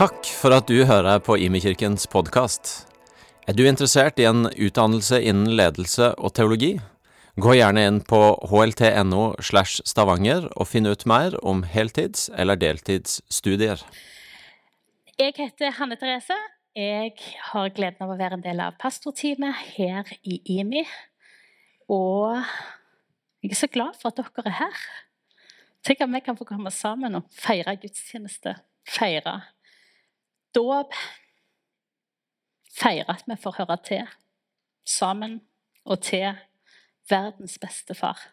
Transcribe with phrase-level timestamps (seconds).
[0.00, 2.70] Takk for at du hører på Imekirkens podkast.
[3.44, 6.70] Er du interessert i en utdannelse innen ledelse og teologi?
[7.36, 13.84] Gå gjerne inn på hlt.no slash stavanger og finn ut mer om heltids- eller deltidsstudier.
[15.20, 16.40] Jeg heter Hanne Therese.
[16.72, 17.12] Jeg
[17.50, 20.86] har gleden av å være en del av pastorteamet her i IMI.
[21.92, 22.40] Og
[23.44, 24.82] jeg er så glad for at dere er her.
[25.84, 28.62] Tenk at vi kan få komme sammen og feire gudstjeneste.
[28.88, 29.42] Feire
[30.54, 30.94] dåp.
[32.80, 34.08] Feire at vi får høre til
[34.86, 35.40] sammen
[35.84, 36.32] og til
[37.10, 38.28] verdens beste far.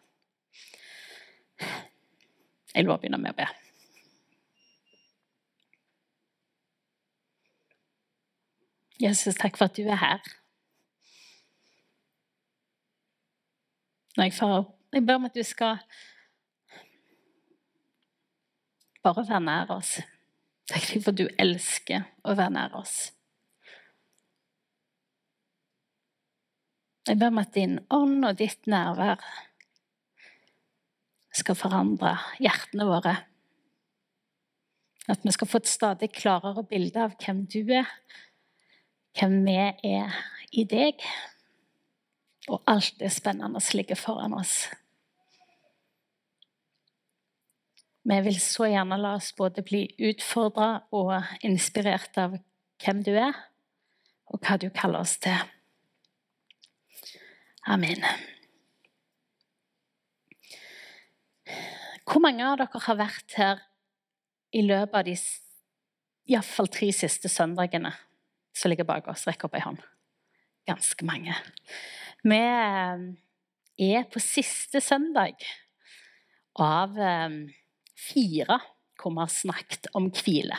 [2.74, 3.48] Jeg lover å begynne med å be.
[8.98, 10.22] Jesus, takk for at du er her.
[14.16, 14.54] Når jeg, får,
[14.92, 15.78] jeg ber om at du skal
[19.06, 20.00] bare være nær oss.
[20.68, 22.96] Takk for at du elsker å være nær oss.
[27.08, 29.22] Jeg ber om at din ånd og ditt nærvær
[31.38, 33.14] skal forandre hjertene våre.
[35.08, 37.88] At vi skal få et stadig klarere bilde av hvem du er,
[39.16, 40.18] hvem vi er
[40.52, 41.00] i deg,
[42.52, 44.66] og alt det spennende som ligger foran oss.
[48.08, 51.12] Vi vil så gjerne la oss både bli utfordra og
[51.44, 52.38] inspirert av
[52.80, 53.36] hvem du er,
[54.32, 55.36] og hva du kaller oss til.
[57.68, 58.00] Amen.
[62.08, 63.62] Hvor mange av dere har vært her
[64.56, 65.18] i løpet av de
[66.32, 67.92] iallfall tre siste søndagene
[68.56, 69.26] som ligger bak oss?
[69.28, 69.84] Rekk opp ei hånd.
[70.68, 71.36] Ganske mange.
[72.24, 73.04] Vi eh,
[73.92, 75.44] er på siste søndag
[76.56, 77.36] av eh,
[77.98, 78.60] fire
[78.98, 80.56] hvor vi har snakket om hvile.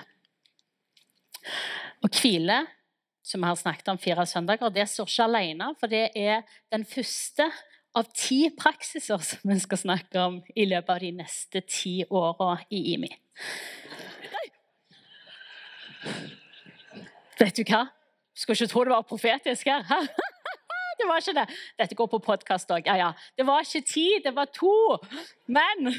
[2.04, 2.62] Og hvile,
[3.24, 6.86] som vi har snakket om fire søndager, det står ikke alene, for det er den
[6.88, 7.50] første
[7.98, 12.60] av ti praksiser som vi skal snakke om i løpet av de neste ti åra
[12.70, 13.12] i IMI.
[17.40, 17.88] Vet du hva?
[18.36, 19.88] Skulle ikke tro det var profetisk her.
[21.00, 21.46] Det var ikke det.
[21.80, 22.84] Dette går på podkast òg.
[22.84, 23.06] Ja, ja.
[23.40, 24.98] Det var ikke ti, det var to.
[25.48, 25.94] Men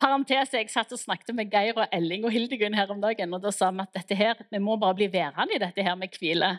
[0.00, 3.34] parentes, jeg satt og snakket med Geir og Elling og Hildegunn her om dagen.
[3.34, 5.96] og Da sa vi at dette her, vi må bare bli værende i dette her
[5.98, 6.54] med hvile.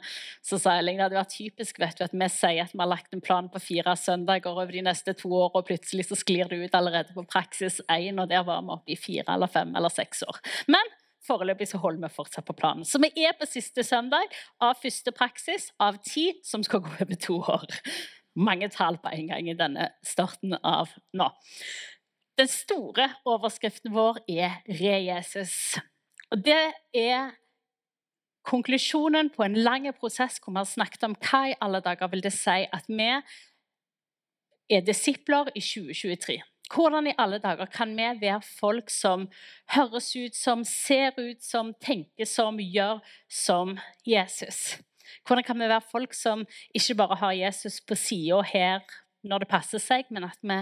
[0.46, 2.92] Så sa Elling det hadde vært typisk vet du, at vi sier at vi har
[2.92, 6.52] lagt en plan på fire søndager over de neste to år, og plutselig så sklir
[6.52, 9.76] det ut allerede på praksis én, og der var vi oppe i fire eller fem
[9.76, 10.42] eller seks år.
[10.68, 10.96] Men
[11.30, 12.86] Foreløpig så holder vi fortsatt på planen.
[12.88, 14.32] Så vi er på siste søndag
[14.64, 17.68] av første praksis av ti som skal gå over to år.
[18.40, 21.28] Mange tall på en gang i denne starten av nå.
[22.40, 25.76] Den store overskriften vår er Re Jesus.
[26.32, 27.34] Og det er
[28.48, 32.24] konklusjonen på en lang prosess hvor vi har snakket om hva i alle dager vil
[32.24, 33.10] det si at vi
[34.72, 36.38] er disipler i 2023.
[36.70, 39.26] Hvordan i alle dager kan vi være folk som
[39.76, 43.74] høres ut som, ser ut som, tenker som, gjør som
[44.08, 44.78] Jesus?
[45.28, 48.86] Hvordan kan vi være folk som ikke bare har Jesus på sida her
[49.28, 50.62] når det passer seg, men at vi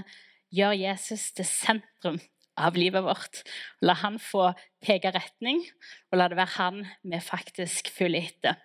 [0.53, 2.19] gjør Jesus til sentrum
[2.57, 3.43] av livet vårt?
[3.85, 4.51] La han få
[4.83, 5.63] peke retning,
[6.11, 8.63] og la det være han vi faktisk følger etter.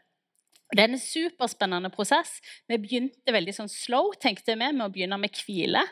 [0.73, 2.39] Det er en superspennende prosess.
[2.71, 5.83] Vi begynte veldig sånn slow, tenkte vi, med å begynne med hvile.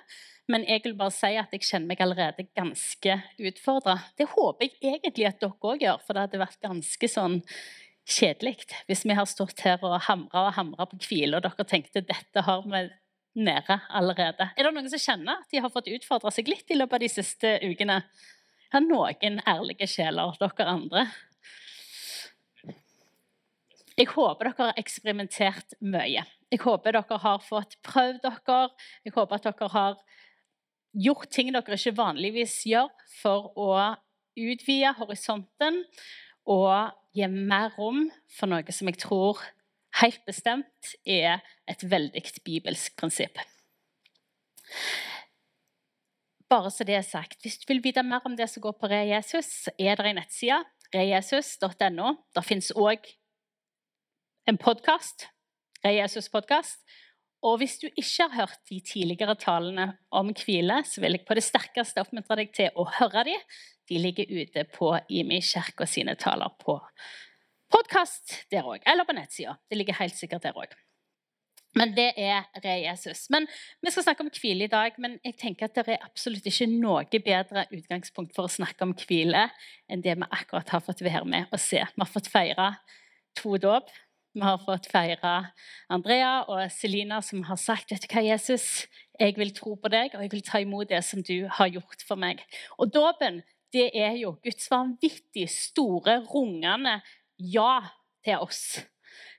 [0.51, 3.19] Men jeg vil bare si at jeg kjenner meg allerede ganske
[3.51, 3.99] utfordra.
[4.19, 7.39] Det håper jeg egentlig at dere òg gjør, for det hadde vært ganske sånn
[8.11, 12.03] kjedelig hvis vi har stått her og hamra og hamra på hvile, og dere tenkte
[12.03, 12.83] dette har vi
[13.39, 14.51] nede allerede.
[14.57, 17.05] Er det noen som kjenner at de har fått utfordra seg litt i løpet av
[17.05, 18.01] de siste ukene?
[18.71, 21.07] Har noen ærlige sjeler, dere andre?
[23.99, 26.23] Jeg håper dere har eksperimentert mye.
[26.51, 28.61] Jeg håper dere har fått prøvd dere.
[29.05, 29.99] Jeg håper at dere har
[30.97, 32.89] gjort ting dere ikke vanligvis gjør,
[33.21, 33.71] for å
[34.41, 35.83] utvide horisonten
[36.51, 39.43] og gi mer rom for noe som jeg tror
[39.99, 43.41] helt bestemt er et veldig bibelsk prinsipp.
[46.51, 48.87] Bare så det er sagt, Hvis du vil vite mer om det som går på
[48.91, 50.65] Re Jesus, er det en nettside,
[50.95, 52.15] rejesus.no.
[52.35, 53.07] Det fins òg
[54.49, 55.29] en podkast,
[55.85, 56.83] Re Jesus-podkast.
[57.43, 61.35] Og hvis du ikke har hørt de tidligere talene om hvile, så vil jeg på
[61.39, 63.47] det sterkeste oppmuntre deg til å høre dem.
[63.89, 66.77] De ligger ute på Imi kirke sine taler på
[67.71, 69.57] podkast der òg, eller på nettsida.
[69.71, 70.75] Det ligger helt sikkert der òg.
[71.79, 73.29] Men det er re Jesus.
[73.31, 73.47] Men
[73.83, 76.67] Vi skal snakke om hvile i dag, men jeg tenker at det er absolutt ikke
[76.67, 79.49] noe bedre utgangspunkt for å snakke om hvile
[79.89, 81.79] enn det vi akkurat har fått være med og se.
[81.79, 82.75] Vi har fått feire
[83.39, 83.91] to dåp.
[84.35, 85.53] Vi har fått feire
[85.91, 88.87] Andrea og Selina som har sagt vet du hva, Jesus,
[89.19, 92.05] jeg vil tro på deg, og jeg vil ta imot det som du har gjort
[92.07, 92.43] for meg.
[92.79, 93.43] Og dåpen
[93.75, 96.97] det er jo Guds vanvittig store, rungende
[97.41, 97.81] ja
[98.25, 98.81] til oss.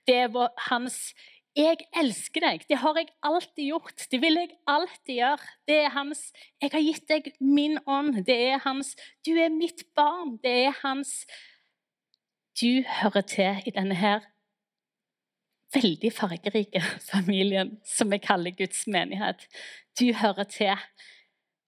[0.07, 1.13] Det er hans
[1.55, 2.65] 'Jeg elsker deg'.
[2.69, 4.07] Det har jeg alltid gjort.
[4.11, 5.47] Det vil jeg alltid gjøre.
[5.67, 8.23] Det er hans 'Jeg har gitt deg min ånd'.
[8.23, 8.95] Det er hans
[9.25, 10.39] 'Du er mitt barn'.
[10.43, 11.27] Det er hans
[12.55, 14.19] 'Du hører til i denne her
[15.73, 16.81] veldig fargerike
[17.13, 19.47] familien som vi kaller Guds menighet'.
[19.99, 20.77] Du hører til.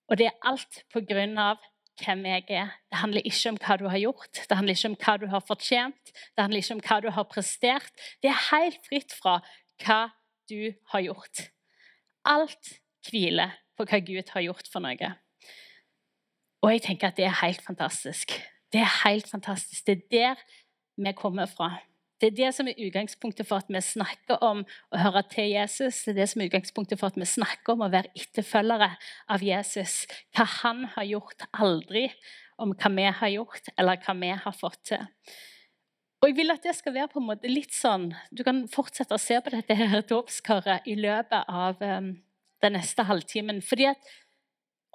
[0.08, 1.58] Og det er alt på grunn av
[2.02, 2.72] hvem jeg er.
[2.90, 5.44] Det handler ikke om hva du har gjort, det handler ikke om hva du har
[5.48, 8.06] fortjent, det handler ikke om hva du har prestert.
[8.24, 9.40] Det er helt fritt fra
[9.84, 10.00] hva
[10.50, 11.48] du har gjort.
[12.26, 12.80] Alt
[13.10, 15.14] hviler på hva Gud har gjort for noe.
[16.64, 18.38] Og jeg tenker at det er helt fantastisk.
[18.72, 19.86] Det er helt fantastisk.
[19.86, 20.44] Det er der
[20.98, 21.76] vi kommer fra.
[22.24, 26.06] Det er det som er utgangspunktet for at vi snakker om å høre til Jesus.
[26.06, 28.94] Det er det som er utgangspunktet for at vi snakker om å være etterfølgere
[29.36, 29.96] av Jesus.
[30.32, 32.06] Hva han har gjort, aldri
[32.64, 35.04] om hva vi har gjort, eller hva vi har fått til.
[36.24, 39.18] Og jeg vil at det skal være på en måte litt sånn Du kan fortsette
[39.18, 42.14] å se på dette her dåpskaret i løpet av um,
[42.64, 43.60] den neste halvtimen.
[43.60, 44.14] fordi at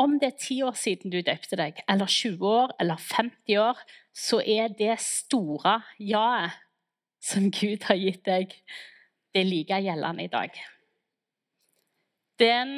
[0.00, 3.84] om det er ti år siden du døpte deg, eller 20 år, eller 50 år,
[4.14, 6.64] så er det store ja-et
[7.22, 8.54] som Gud har gitt deg,
[9.32, 10.60] det er like gjeldende i dag.
[12.38, 12.76] Den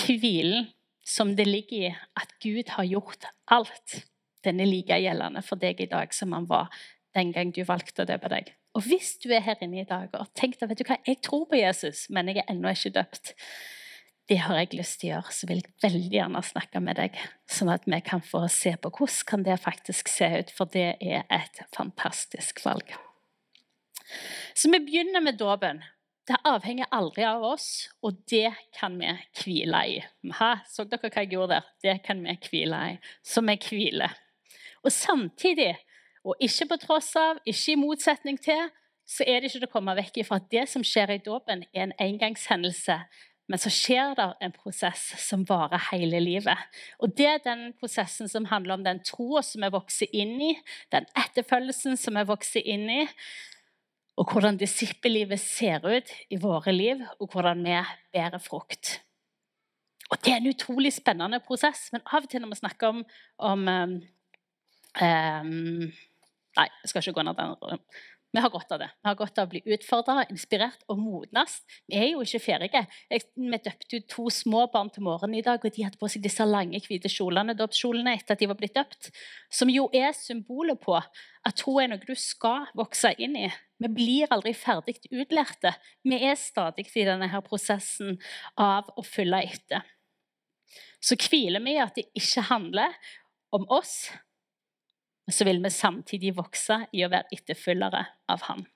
[0.00, 0.70] hvilen
[1.06, 4.00] som det ligger i at Gud har gjort alt
[4.44, 6.70] den er like gjeldende for deg i dag som han var
[7.16, 8.52] den gang du valgte å døpe deg.
[8.78, 11.48] Og hvis du er her inne i dag og tenker vet du hva, jeg tror
[11.50, 13.34] på Jesus, men jeg er ennå ikke døpt,
[14.30, 17.16] det har jeg lyst til å gjøre, så vil jeg veldig gjerne snakke med deg,
[17.50, 20.92] sånn at vi kan få se på hvordan kan det faktisk se ut, for det
[21.02, 22.94] er et fantastisk valg.
[24.54, 25.82] Så vi begynner med dåpen.
[26.30, 29.10] Det avhenger aldri av oss, og det kan vi
[29.40, 29.96] hvile i.
[30.38, 31.70] Ha, så dere hva jeg gjorde der?
[31.82, 32.98] Det kan vi hvile i.
[33.26, 34.14] Så vi hviler.
[34.84, 35.72] Og samtidig,
[36.22, 38.68] og ikke på tross av, ikke i motsetning til,
[39.10, 41.64] så er det ikke til å komme vekk ifra at det som skjer i dåpen,
[41.74, 43.00] er en engangshendelse.
[43.50, 46.80] Men så skjer det en prosess som varer hele livet.
[47.02, 50.52] Og Det er den prosessen som handler om den troa som vi vokser inn i,
[50.94, 53.00] den etterfølgelsen som vi vokser inn i,
[54.20, 57.76] og hvordan disippellivet ser ut i våre liv, og hvordan vi
[58.12, 59.00] bærer frukt.
[60.10, 63.04] Og Det er en utrolig spennende prosess, men av og til når vi snakker om,
[63.38, 64.00] om um,
[64.98, 65.86] Um,
[66.58, 67.82] nei, jeg skal ikke gå ned den.
[68.30, 68.86] Vi har godt av det.
[69.02, 71.56] Vi har godt av å bli utfordra, inspirert og modnes.
[71.90, 72.84] Vi er jo ikke ferdige.
[73.10, 76.22] Vi døpte ut to små barn til morgenen i dag, og de hadde på seg
[76.22, 79.10] disse lange, hvite kjolene, dåpskjolene etter at de var blitt døpt.
[79.50, 83.50] Som jo er symbolet på at tro er noe du skal vokse inn i.
[83.82, 85.74] Vi blir aldri ferdig utlærte.
[86.06, 88.20] Vi er stadig i denne her prosessen
[88.54, 89.86] av å følge etter.
[91.02, 92.94] Så hviler vi i at det ikke handler
[93.56, 94.12] om oss,
[95.26, 98.66] men så vil vi samtidig vokse i å være etterfølgere av Han.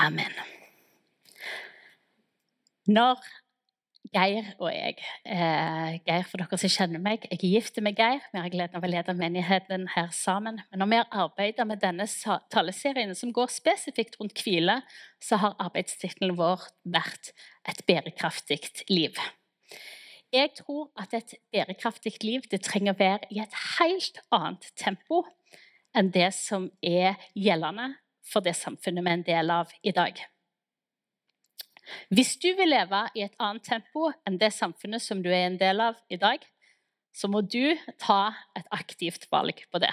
[0.00, 0.34] Amen.
[2.90, 3.20] Når
[4.10, 4.96] Geir og jeg
[5.28, 8.24] eh, Geir, for dere som kjenner meg, jeg er gift med Geir.
[8.32, 10.58] Vi har gleden av å lede menigheten her sammen.
[10.70, 12.06] Men når vi har arbeidet med denne
[12.50, 14.80] taleserien som går spesifikt rundt hvile,
[15.22, 17.30] så har arbeidstittelen vår vært
[17.68, 19.20] 'Et bærekraftig liv'.
[20.32, 25.24] Jeg tror at et bærekraftig liv det trenger å være i et helt annet tempo
[25.96, 27.88] enn det som er gjeldende
[28.30, 30.20] for det samfunnet vi er en del av i dag.
[32.14, 35.58] Hvis du vil leve i et annet tempo enn det samfunnet som du er en
[35.58, 36.44] del av i dag,
[37.10, 39.90] så må du ta et aktivt valg på det.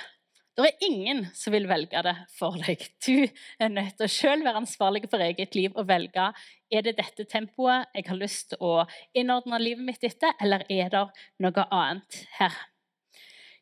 [0.57, 2.81] Det er ingen som vil velge det for deg.
[3.05, 3.27] Du
[3.61, 6.31] er nødt til å selv være ansvarlig for eget liv og velge
[6.73, 8.71] er det dette tempoet jeg har lyst til å
[9.13, 11.03] innordne livet mitt etter, eller er det
[11.45, 12.57] noe annet her.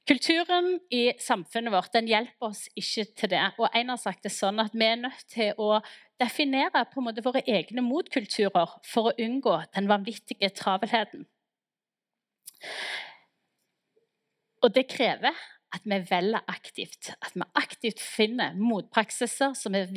[0.07, 3.41] Kulturen i samfunnet vårt den hjelper oss ikke til det.
[3.59, 5.81] Og en har sagt det sånn at Vi er nødt til å
[6.21, 11.25] definere på en måte våre egne motkulturer for å unngå den vanvittige travelheten.
[14.63, 15.35] Og det krever
[15.75, 17.11] at vi velger aktivt.
[17.21, 19.89] At vi aktivt finner motpraksiser som er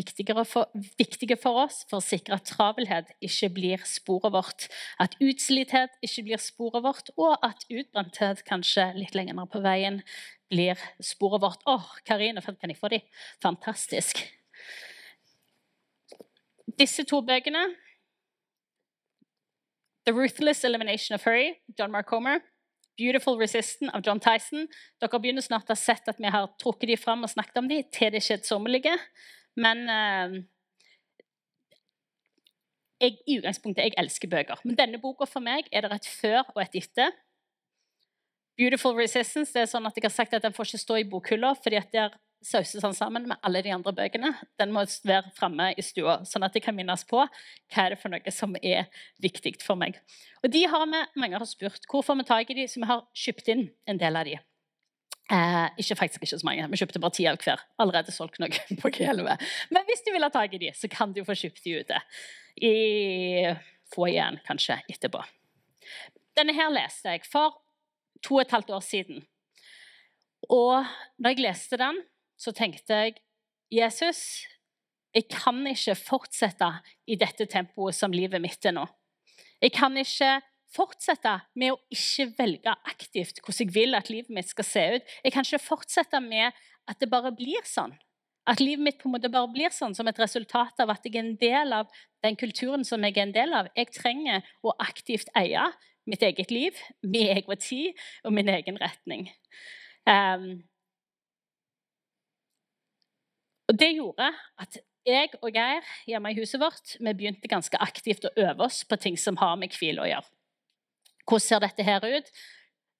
[0.49, 4.69] for, viktige for oss for å sikre at travelhet ikke blir sporet vårt,
[4.99, 10.03] at utslithet ikke blir sporet vårt, og at utbrenthet kanskje litt lenger på veien
[10.51, 11.63] blir sporet vårt.
[11.69, 13.03] Å, oh, Karine, kan jeg få de?
[13.45, 14.25] Fantastisk.
[16.79, 17.65] Disse to bøkene
[20.09, 22.41] The Ruthless Elimination of Hurry, John Mark Homer.
[22.99, 24.67] Beautiful Resistant av John Tyson.
[24.99, 27.71] Dere begynner snart å ha sett at vi har trukket de fram og snakket om
[27.71, 28.95] de til det kjedsommelige.
[29.59, 30.37] Men eh,
[33.03, 34.63] jeg, i utgangspunktet jeg elsker bøker.
[34.67, 37.15] Men denne boka for meg er det et før og et etter.
[38.59, 41.07] Beautiful Resistance det er sånn at jeg har sagt at den får ikke stå i
[41.07, 44.33] bokhylla, fordi at der sauses han sammen med alle de andre bøkene.
[44.61, 48.01] Den må være framme i stua, sånn at jeg kan minnes på hva er det
[48.03, 48.87] for noe som er
[49.23, 49.99] viktig for meg.
[50.43, 52.91] Og de har vi, Mange har spurt hvor får vi tak i de, så vi
[52.91, 54.39] har kjøpt inn en del av de.
[55.29, 56.69] Eh, ikke faktisk ikke så mange.
[56.73, 57.65] Vi kjøpte bare ti av hver.
[57.83, 58.49] Allerede solgt noe
[58.83, 59.49] på G11.
[59.75, 62.03] Men hvis du vil ha tak i de, så kan du få kjøpt de ute.
[62.65, 62.77] I
[63.93, 65.21] få igjen, kanskje, etterpå.
[66.39, 67.59] Denne her leste jeg for
[68.25, 69.21] to og et halvt år siden.
[70.49, 70.87] Og
[71.19, 72.01] når jeg leste den,
[72.39, 73.19] så tenkte jeg
[73.75, 74.47] Jesus,
[75.13, 76.69] jeg kan ikke fortsette
[77.09, 78.87] i dette tempoet som livet mitt er nå.
[79.61, 80.39] Jeg kan ikke
[80.73, 85.17] fortsette med å ikke velge aktivt hvordan jeg vil at livet mitt skal se ut.
[85.25, 86.57] Jeg kan ikke fortsette med
[86.89, 87.97] at det bare blir sånn.
[88.49, 91.19] At livet mitt på en måte bare blir sånn som et resultat av at jeg
[91.19, 91.91] er en del av
[92.25, 93.69] den kulturen som jeg er en del av.
[93.77, 95.67] Jeg trenger å aktivt eie
[96.09, 99.29] mitt eget liv, min egen tid og min egen retning.
[100.09, 100.63] Um,
[103.69, 108.27] og Det gjorde at jeg og Geir hjemme i huset vårt vi begynte ganske aktivt
[108.29, 110.31] å øve oss på ting som har med hvile å gjøre.
[111.29, 112.31] Hvordan ser dette her ut?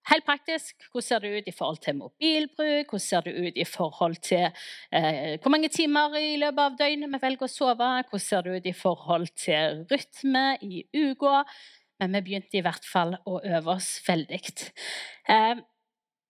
[0.09, 2.93] Helt praktisk, hvordan ser det ut i forhold til mobilbruk?
[2.93, 7.13] Hvordan ser det ut i forhold til eh, hvor mange timer i løpet av døgnet
[7.13, 7.89] vi velger å sove?
[8.09, 11.43] Hvordan ser det ut i forhold til rytme i uka?
[11.99, 14.39] Men vi begynte i hvert fall å øve oss veldig.
[15.29, 15.59] Eh,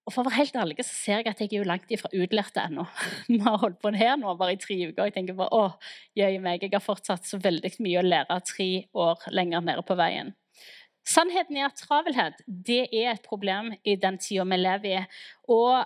[0.10, 2.10] og for å være helt ærlig så ser jeg at jeg er jo langt ifra
[2.18, 2.88] utlært ennå.
[3.30, 5.68] Vi har holdt på her nå bare i tre uker, jeg tenker bare å,
[6.18, 9.98] jøy meg, jeg har fortsatt så veldig mye å lære tre år lenger nede på
[10.00, 10.34] veien.
[11.06, 15.06] Sannheten er at travelhet det er et problem i den tida vi lever i.
[15.50, 15.86] Og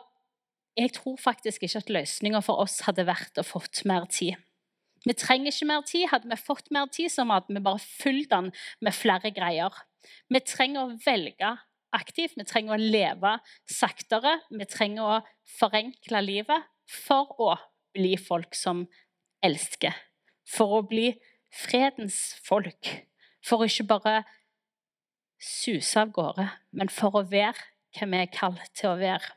[0.80, 4.40] jeg tror faktisk ikke at løsninga for oss hadde vært å fått mer tid.
[5.04, 6.08] Vi trenger ikke mer tid.
[6.12, 8.52] Hadde vi fått mer tid, så hadde vi bare fulgt den
[8.84, 9.84] med flere greier.
[10.32, 11.54] Vi trenger å velge
[11.96, 13.36] aktivt, vi trenger å leve
[13.70, 14.38] saktere.
[14.52, 15.22] Vi trenger å
[15.58, 17.54] forenkle livet for å
[17.96, 18.86] bli folk som
[19.46, 19.96] elsker.
[20.50, 21.12] For å bli
[21.54, 22.90] fredens folk.
[23.44, 24.24] For å ikke bare
[25.44, 27.60] suse av gårde, men for å være
[27.94, 29.34] hva vi er kalt til å være.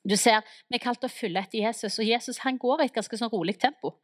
[0.00, 2.94] Du ser, Vi er kalt å følge etter Jesus, og Jesus han går i et
[2.94, 3.98] ganske sånn rolig tempo.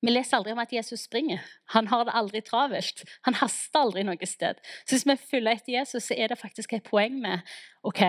[0.00, 1.42] Vi leser aldri om at Jesus springer.
[1.74, 3.02] Han har det aldri travelt.
[3.26, 4.60] Han haster aldri noe sted.
[4.86, 7.42] Så hvis vi følger etter Jesus, så er det faktisk et poeng med
[7.82, 8.04] ok,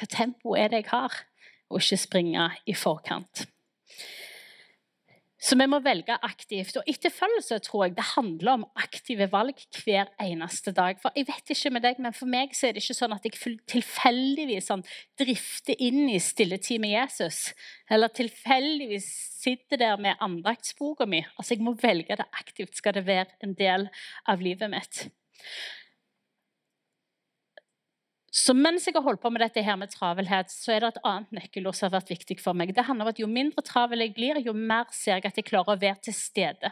[0.00, 1.22] hva tempo er det jeg har,
[1.70, 3.46] og ikke springe i forkant.
[5.40, 6.76] Så vi må velge aktivt.
[6.76, 10.98] Og etterfølgelse tror jeg det handler om aktive valg hver eneste dag.
[11.00, 13.24] For jeg vet ikke med deg, men for meg så er det ikke sånn at
[13.24, 14.84] jeg tilfeldigvis sånn,
[15.20, 17.40] drifter inn i stilletid med Jesus.
[17.88, 19.08] Eller tilfeldigvis
[19.40, 21.22] sitter der med andaktsboka mi.
[21.38, 23.88] Altså, jeg må velge det aktivt skal det være en del
[24.28, 25.06] av livet mitt.
[28.30, 31.00] Så mens jeg har holdt på med dette her med travelhet, så er det et
[31.08, 32.70] annet nøkkelord som har vært viktig for meg.
[32.76, 35.48] Det handler om at Jo mindre travel jeg blir, jo mer ser jeg at jeg
[35.48, 36.70] klarer å være til stede.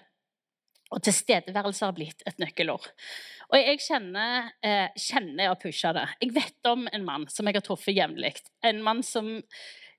[0.94, 2.86] Og tilstedeværelse har blitt et nøkkelord.
[3.50, 6.06] Og jeg kjenner, eh, kjenner og pusher det.
[6.22, 8.38] Jeg vet om en mann som jeg har truffet jevnlig.
[8.62, 9.42] En mann som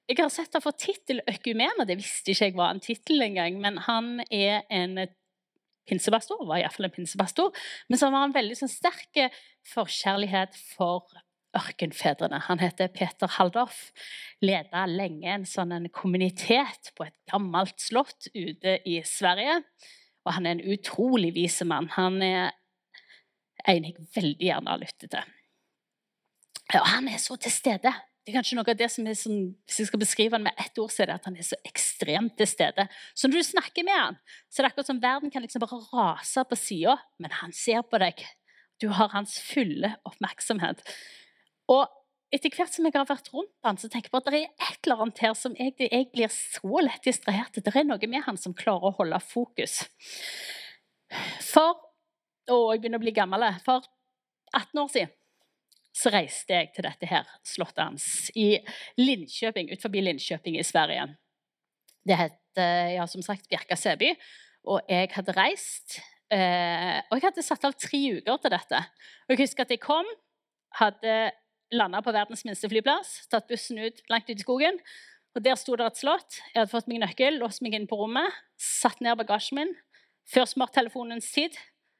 [0.09, 1.85] jeg har sett har fått tittel økumene.
[1.85, 3.59] Det visste ikke jeg var en tittel engang.
[3.61, 5.07] Men han er en
[5.89, 7.53] pinsepastor, var iallfall en pinsepastor,
[7.89, 9.29] men som har en veldig sånn sterk
[9.65, 11.05] forkjærlighet for
[11.57, 12.39] ørkenfedrene.
[12.45, 13.89] Han heter Peter Haldorf.
[14.45, 19.61] Leda lenge en sånn en kommunitet på et gammelt slott ute i Sverige.
[20.27, 21.89] Og han er en utrolig vis mann.
[21.95, 22.51] Han er
[23.67, 25.35] en jeg veldig gjerne har lyttet til.
[26.77, 27.91] Og han er så til stede.
[28.29, 30.59] Det er kanskje noe av det som er sånn, Hvis jeg skal beskrive han med
[30.61, 32.85] ett ord, så er det at han er så ekstremt til stede.
[33.17, 35.79] Så når du snakker med han, så er det akkurat som verden kan liksom bare
[35.89, 38.21] rase på sida, men han ser på deg.
[38.79, 40.83] Du har hans fulle oppmerksomhet.
[41.69, 41.85] Og
[42.33, 44.67] etter hvert som jeg har vært rundt han, så tenker jeg på at det er
[44.69, 47.57] et eller annet her som jeg, jeg blir så lett distrahert.
[47.57, 49.81] Det er noe med han som klarer å holde fokus.
[51.45, 51.85] For
[52.49, 53.43] Og jeg begynner å bli gammel.
[53.61, 53.85] For
[54.57, 55.15] 18 år siden
[55.99, 58.05] så reiste jeg til dette her slottet hans
[58.37, 58.55] i
[58.97, 61.03] Linköping, utenfor Linköping i Sverige.
[62.05, 64.13] Det heter ja, som sagt Bjerka Sæby.
[64.69, 65.99] Og jeg hadde reist.
[66.33, 68.81] Eh, og jeg hadde satt av tre uker til dette.
[69.27, 70.09] Og jeg husker at jeg kom,
[70.79, 71.15] hadde
[71.75, 74.79] landa på verdens minste flyplass, tatt bussen ut langt ut i skogen.
[75.35, 76.39] og Der sto det et slott.
[76.53, 79.75] Jeg hadde fått meg nøkkel, låst meg inn på rommet, satt ned bagasjen min,
[80.29, 81.57] før smarttelefonens tid,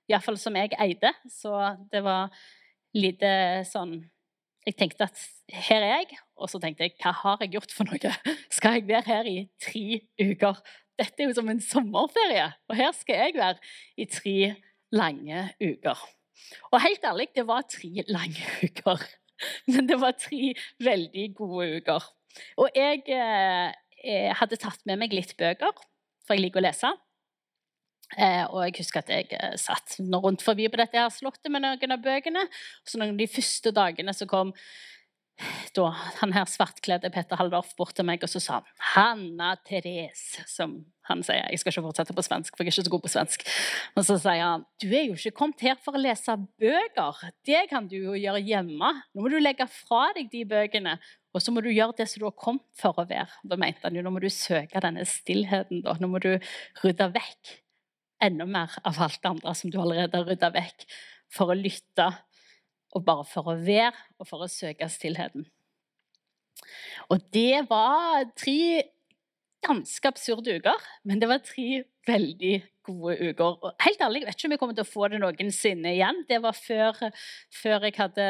[0.10, 1.14] iallfall som jeg eide.
[1.30, 1.54] Så
[1.92, 2.34] det var
[2.96, 4.02] lite sånn
[4.68, 5.20] Jeg tenkte at
[5.66, 8.12] her er jeg, og så tenkte jeg hva har jeg gjort for noe?
[8.54, 10.60] Skal jeg være her i tre uker?
[11.00, 14.34] Dette er jo som en sommerferie, og her skal jeg være i tre
[14.92, 16.02] lange uker.
[16.74, 19.06] Og helt ærlig, det var tre lange uker.
[19.74, 20.54] Men det var tre
[20.84, 22.10] veldig gode uker.
[22.62, 25.74] Og jeg eh, hadde tatt med meg litt bøker,
[26.26, 26.92] for jeg liker å lese.
[28.18, 31.62] Eh, og jeg husker at jeg eh, satt rundt forbi på dette her slottet med
[31.66, 32.46] noen av bøkene.
[32.88, 34.54] Så noen av de første dagene så kom
[35.78, 35.86] da
[36.20, 40.82] han her svartkledde Petter Haldorf bort til meg og så sa han, 'Hanna Therese', som
[41.10, 41.48] han sier.
[41.50, 43.46] Jeg skal ikke fortsette på svensk, for jeg er ikke så god på svensk.
[43.96, 47.32] Og så sier han, 'Du er jo ikke kommet her for å lese bøker.
[47.46, 48.92] Det kan du jo gjøre hjemme.
[49.14, 51.00] Nå må du legge fra deg de bøkene,
[51.34, 53.84] og så må du gjøre det som du har kommet for å være.' Da mente
[53.84, 55.98] han jo, nå må du søke denne stillheten, da.
[56.00, 56.38] Nå må du
[56.84, 57.60] rydde vekk
[58.22, 60.86] enda mer av alt det andre som du allerede har rydda vekk,
[61.32, 62.10] for å lytte
[62.96, 65.46] og bare for å være og for å søke stillheten.
[67.10, 68.84] Og det var tre
[69.66, 72.54] ganske absurde uker, men det var tre veldig
[72.88, 73.58] gode uker.
[73.64, 76.24] Og helt ærlig, Jeg vet ikke om jeg kommer til å få det noensinne igjen.
[76.30, 77.04] Det var før,
[77.54, 78.28] før jeg hadde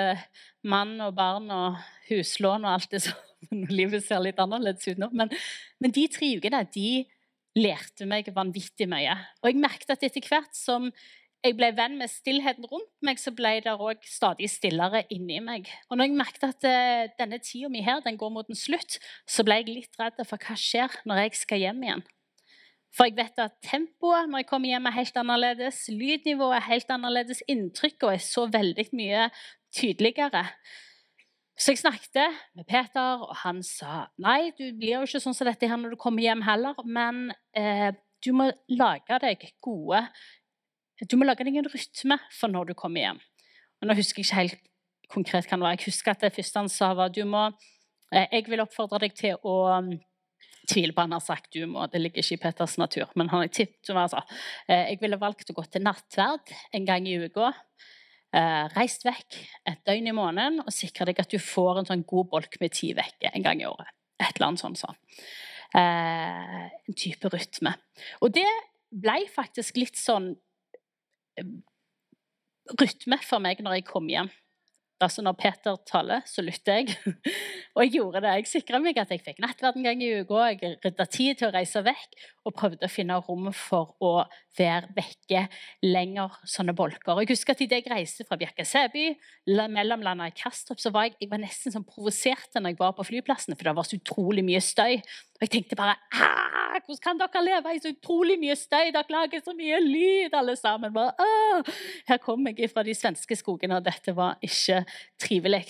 [0.63, 3.25] mann og barn og huslån og alt det sånn.
[3.79, 5.07] Livet ser litt annerledes ut nå.
[5.15, 5.31] Men,
[5.79, 7.05] men de tre ukene de
[7.59, 9.15] lærte meg vanvittig mye.
[9.41, 10.89] Og jeg merket at etter hvert som
[11.45, 15.69] jeg ble venn med stillheten rundt meg, så ble det òg stadig stillere inni meg.
[15.87, 18.97] Og når jeg merket at uh, denne tida mi her den går mot en slutt,
[19.29, 22.03] så ble jeg litt redd for hva skjer når jeg skal hjem igjen.
[22.95, 25.81] For jeg vet at tempoet når jeg kommer hjem, er helt annerledes.
[25.93, 27.43] Lydnivået er helt annerledes.
[27.47, 29.27] Inntrykket er så veldig mye
[29.77, 30.43] tydeligere.
[31.59, 35.47] Så jeg snakket med Peter, og han sa nei, du blir jo ikke sånn som
[35.47, 37.91] dette her når du kommer hjem heller, men eh,
[38.23, 40.01] du må lage deg gode
[41.07, 43.21] du må lage deg en rytme for når du kommer hjem.
[43.79, 44.69] Og nå husker jeg ikke helt
[45.09, 45.77] konkret hva det var.
[45.77, 47.47] Jeg husker at det første han sa, var du må
[48.11, 49.93] eh, Jeg vil oppfordre deg til å um,
[50.69, 53.07] tvile på han har sagt du må, det ligger ikke i Petters natur.
[53.15, 54.21] Men han har tippet, altså,
[54.69, 57.53] jeg ville valgt å gå til nattverd en gang i uka.
[58.29, 59.37] Eh, reist vekk
[59.71, 62.75] et døgn i måneden og sikre deg at du får en sånn god bolk med
[62.77, 63.89] tid vekke en gang i året.
[64.21, 64.99] Et eller annet sånn.
[65.79, 67.73] Eh, en type rytme.
[68.21, 68.45] Og det
[68.89, 70.35] ble faktisk litt sånn
[72.79, 74.29] rytme for meg når jeg kom hjem.
[74.99, 76.95] Altså Når Peter taler, så lytter jeg.
[77.75, 78.33] og jeg gjorde det.
[78.35, 80.41] Jeg sikra meg at jeg fikk nattverd en gang i uka.
[80.51, 82.17] Jeg rydda tid til å reise vekk
[82.49, 84.13] og prøvde å finne rom for å
[84.57, 85.45] være vekke
[85.85, 87.21] lenger sånne bolker.
[87.21, 89.05] Jeg husker at Idet jeg reiste fra Bjerkaseby,
[89.71, 93.07] mellomlanda i Kastrup, så var jeg, jeg var nesten sånn provosert når jeg var på
[93.11, 94.99] flyplassene, for det var så utrolig mye støy.
[94.99, 95.97] Og jeg tenkte bare
[96.79, 98.91] hvordan kan dere leve i så utrolig mye støy?
[98.93, 100.93] Dere lager så mye lyd, alle sammen.
[100.95, 101.63] Bare!
[102.07, 104.83] Her kom jeg fra de svenske skogene, og dette var ikke
[105.21, 105.65] trivelig.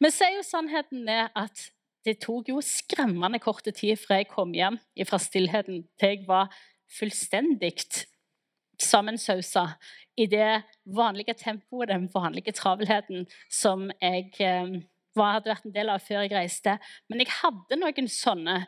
[0.00, 1.68] Men sier jo sannheten er at
[2.06, 6.52] det tok jo skremmende kort tid fra jeg kom hjem fra stillheten til jeg var
[6.98, 7.74] fullstendig
[8.78, 9.72] sammensausa
[10.16, 14.76] i det vanlige tempoet, den vanlige travelheten som jeg eh,
[15.16, 16.76] hadde vært en del av før jeg reiste.
[17.08, 18.58] Men jeg hadde noen sånne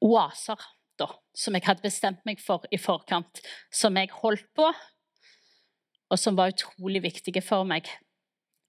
[0.00, 0.62] oaser
[1.00, 4.68] da, som jeg hadde bestemt meg for i forkant, som jeg holdt på,
[6.10, 7.88] og som var utrolig viktige for meg.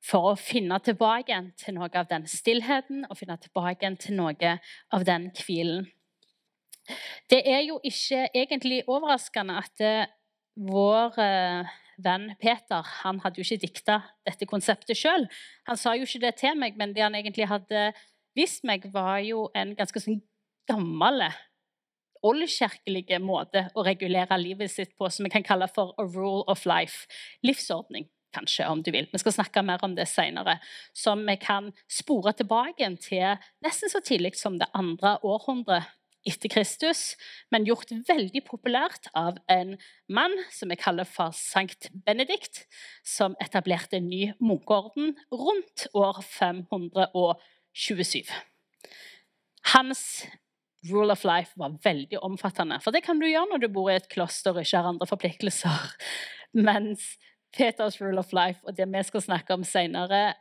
[0.02, 4.56] For å finne tilbake til noe av den stillheten og finne tilbake til noe
[4.94, 5.86] av den hvilen.
[7.30, 10.10] Det er jo ikke egentlig overraskende at eh,
[10.58, 11.70] vår eh,
[12.02, 15.28] venn Peter han hadde jo ikke dikta dette konseptet sjøl.
[15.70, 17.92] Han sa jo ikke det til meg, men det han egentlig hadde
[18.38, 20.22] vist meg, var jo en ganske sånn
[20.70, 21.28] gammel
[22.26, 26.66] oldkirkelige måte å regulere livet sitt på, som vi kan kalle for a rule of
[26.70, 27.08] life.
[27.46, 29.08] Livsordning, kanskje, om du vil.
[29.12, 30.60] Vi skal snakke mer om det senere.
[30.94, 35.90] Som vi kan spore tilbake til nesten så tidlig som det andre århundret
[36.28, 37.16] etter Kristus,
[37.50, 39.74] men gjort veldig populært av en
[40.12, 42.68] mann som vi kaller for Sankt Benedikt,
[43.02, 48.30] som etablerte en ny munkeorden rundt år 527.
[49.74, 50.06] Hans
[50.90, 52.80] rule of life var veldig omfattende.
[52.82, 55.10] For det kan du gjøre når du bor i et kloster og ikke har andre
[55.10, 55.92] forpliktelser.
[56.68, 57.14] Mens
[57.56, 60.34] Peters rule of life og det vi skal snakke om senere,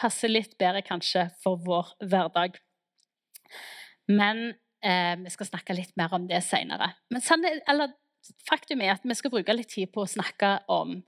[0.00, 2.58] passer litt bedre kanskje for vår hverdag.
[4.10, 4.50] Men
[4.84, 6.92] eh, vi skal snakke litt mer om det senere.
[7.10, 11.00] Men faktum er at vi skal bruke litt tid på å snakke om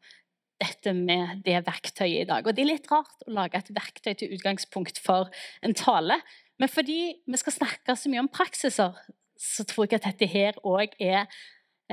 [0.59, 2.47] dette med det verktøyet i dag.
[2.47, 5.31] Og det er litt rart å lage et verktøy til utgangspunkt for
[5.63, 6.19] en tale.
[6.59, 8.97] Men fordi vi skal snakke så mye om praksiser,
[9.39, 11.29] så tror jeg at dette her òg er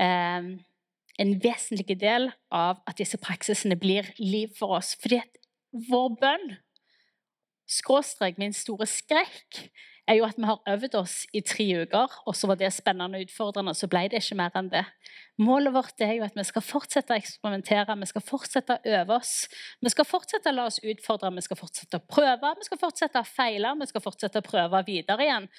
[0.02, 0.48] eh,
[1.22, 4.94] en vesentlig del av at disse praksisene blir liv for oss.
[5.00, 5.42] Fordi at
[5.88, 6.56] vår bønn,
[7.66, 9.66] skråstrek min store skrekk,
[10.06, 13.18] er jo at vi har øvd oss i tre uker, og så var det spennende
[13.18, 14.84] og utfordrende, og så ble det ikke mer enn det.
[15.42, 19.16] Målet vårt er jo at vi skal fortsette å eksperimentere, vi skal fortsette å øve
[19.18, 19.32] oss.
[19.82, 23.22] Vi skal fortsette å la oss utfordre, vi skal fortsette å prøve, vi skal fortsette
[23.22, 25.50] å feile, vi skal fortsette å prøve videre igjen.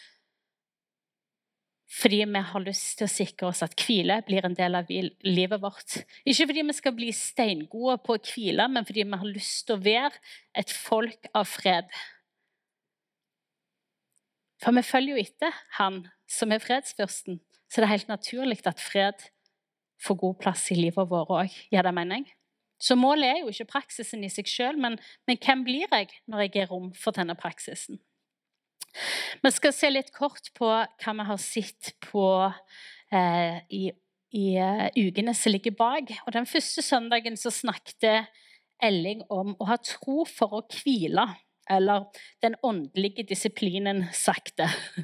[1.87, 5.61] Fordi vi har lyst til å sikre oss at hvile blir en del av livet
[5.63, 6.01] vårt.
[6.27, 9.77] Ikke fordi vi skal bli steingode på å hvile, men fordi vi har lyst til
[9.77, 10.11] å være
[10.59, 11.87] et folk av fred.
[14.63, 17.39] For vi følger jo etter Han som er fredsfyrsten,
[17.71, 19.29] så det er helt naturlig at fred
[20.03, 21.55] får god plass i livet vårt òg.
[21.71, 22.27] Gir det mening?
[22.79, 26.45] Så målet er jo ikke praksisen i seg sjøl, men, men hvem blir jeg når
[26.45, 28.01] jeg gir rom for denne praksisen?
[29.43, 32.27] Vi skal se litt kort på hva vi har sett på
[33.13, 33.87] eh, i,
[34.37, 36.13] i uh, ukene som ligger bak.
[36.25, 38.27] Og Den første søndagen så snakket
[38.83, 41.25] Elling om å ha tro for å hvile.
[41.69, 42.05] Eller
[42.41, 44.69] den åndelige disiplinen sakte.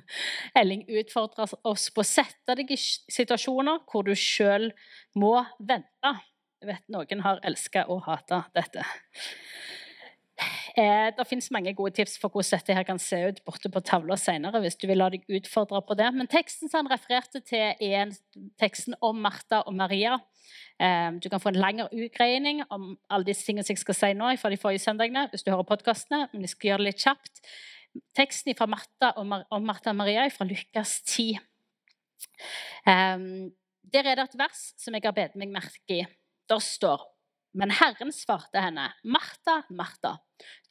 [0.59, 4.69] Elling utfordrer oss på å sette deg i situasjoner hvor du sjøl
[5.19, 6.13] må vente.
[6.63, 8.85] Jeg vet Noen har elska og hata dette.
[10.73, 13.81] Eh, det finnes mange gode tips for hvordan dette her kan se ut borte på
[13.85, 14.61] tavla senere.
[14.61, 16.09] hvis du vil la deg utfordre på det.
[16.13, 18.13] Men teksten som han refererte til, er
[18.59, 20.17] teksten om Martha og Maria.
[20.81, 24.33] Eh, du kan få en lengre utgreining om alle disse tingene jeg skal si nå
[24.41, 25.27] fra de forrige søndagene.
[25.29, 27.45] hvis du hører podkastene, men jeg skal gjøre det litt kjapt.
[28.17, 31.37] Teksten fra Martha om Martha og Maria fra Lukas 10.
[32.87, 33.17] Eh,
[33.93, 36.05] der er det et vers som jeg har bedt meg merke i.
[36.49, 37.12] Der står
[37.53, 40.15] men Herren svarte henne, Martha, Martha,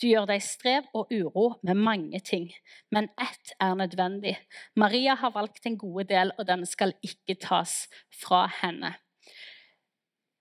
[0.00, 2.50] du gjør deg strev og uro med mange ting,
[2.90, 4.34] men ett er nødvendig.
[4.76, 7.86] Maria har valgt en gode del, og den skal ikke tas
[8.22, 8.96] fra henne.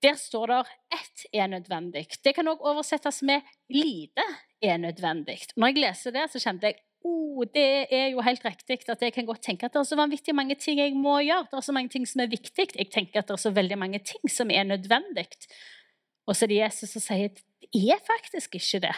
[0.02, 2.18] Der står det 'ett er nødvendig'.
[2.24, 4.26] Det kan også oversettes med 'lite
[4.62, 5.46] er nødvendig'.
[5.56, 6.74] Når jeg leser det, så kjente jeg
[7.04, 9.98] oh, det er jo helt riktig at jeg kan godt tenke at det er så
[9.98, 11.46] vanvittig mange ting jeg må gjøre.
[11.50, 12.66] Det er så mange ting som er viktig.
[12.78, 15.26] Jeg tenker at det er så veldig mange ting som er nødvendig.
[16.32, 18.94] Og så er det Jesus som sier at det er faktisk ikke det.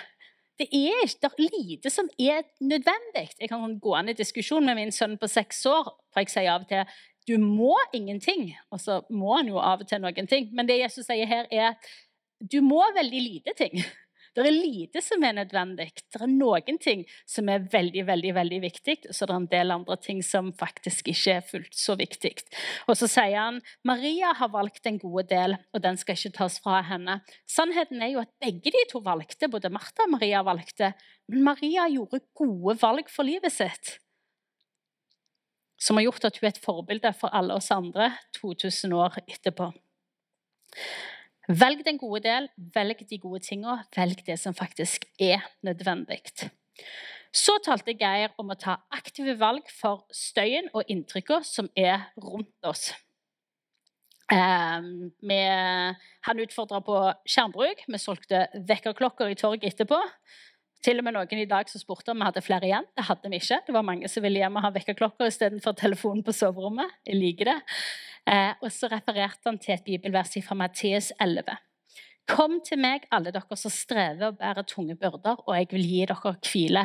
[0.55, 3.25] Det er, det er lite som er nødvendig.
[3.41, 6.53] Jeg kan gå an i diskusjon med min sønn på seks år, for jeg sier
[6.53, 6.87] av og til
[7.25, 10.51] du må ingenting, og så må han jo av og til noen ting.
[10.55, 11.75] Men det Jesus sier her, er
[12.39, 13.81] du må veldig lite ting.
[14.35, 15.93] Det er lite som er nødvendig.
[16.11, 19.75] Det er noen ting som er veldig veldig, veldig viktig, så det er en del
[19.75, 22.33] andre ting som faktisk ikke er fullt så viktig.
[22.91, 26.59] Og så sier han Maria har valgt en god del, og den skal ikke tas
[26.65, 27.21] fra henne.
[27.47, 30.91] Sannheten er jo at begge de to valgte, både Martha og Maria valgte,
[31.31, 33.99] men Maria gjorde gode valg for livet sitt.
[35.79, 39.71] Som har gjort at hun er et forbilde for alle oss andre 2000 år etterpå.
[41.49, 46.23] Velg den gode del, velg de gode tingene, velg det som faktisk er nødvendig.
[47.35, 52.69] Så talte Geir om å ta aktive valg for støyen og inntrykka som er rundt
[52.69, 52.93] oss.
[54.33, 55.39] Um, vi,
[56.25, 56.97] han utfordra på
[57.29, 57.83] skjermbruk.
[57.91, 59.99] Vi solgte vekkerklokker i torget etterpå.
[60.85, 62.85] Til og med noen i dag som spurte om vi hadde flere igjen.
[62.93, 63.57] Det hadde vi ikke.
[63.65, 66.91] Det var mange som ville hjem og ha vekkerklokka istedenfor telefonen på soverommet.
[67.09, 67.55] Jeg liker det.
[68.29, 71.57] Eh, og så refererte han til et bibelvers fra Matteus 11.
[72.29, 76.05] Kom til meg, alle dere som strever og bærer tunge byrder, og jeg vil gi
[76.09, 76.85] dere hvile.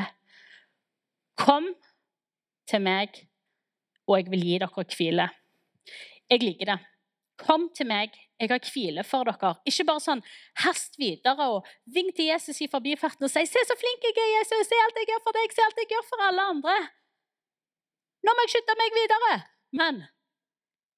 [1.39, 1.67] Kom
[2.67, 3.21] til meg,
[4.07, 5.27] og jeg vil gi dere hvile.
[6.31, 6.79] Jeg liker det.
[7.39, 9.55] Kom til meg, jeg har hvile for dere.
[9.67, 10.21] Ikke bare sånn
[10.63, 14.31] hast videre og ving til Jesus i forbifarten og si 'Se så flink jeg er,
[14.39, 14.67] Jesus!
[14.67, 15.51] Se alt jeg gjør for deg!
[15.51, 16.89] Se alt jeg gjør for alle andre!'
[18.23, 19.33] Nå må jeg skynde meg videre.
[19.71, 20.07] Men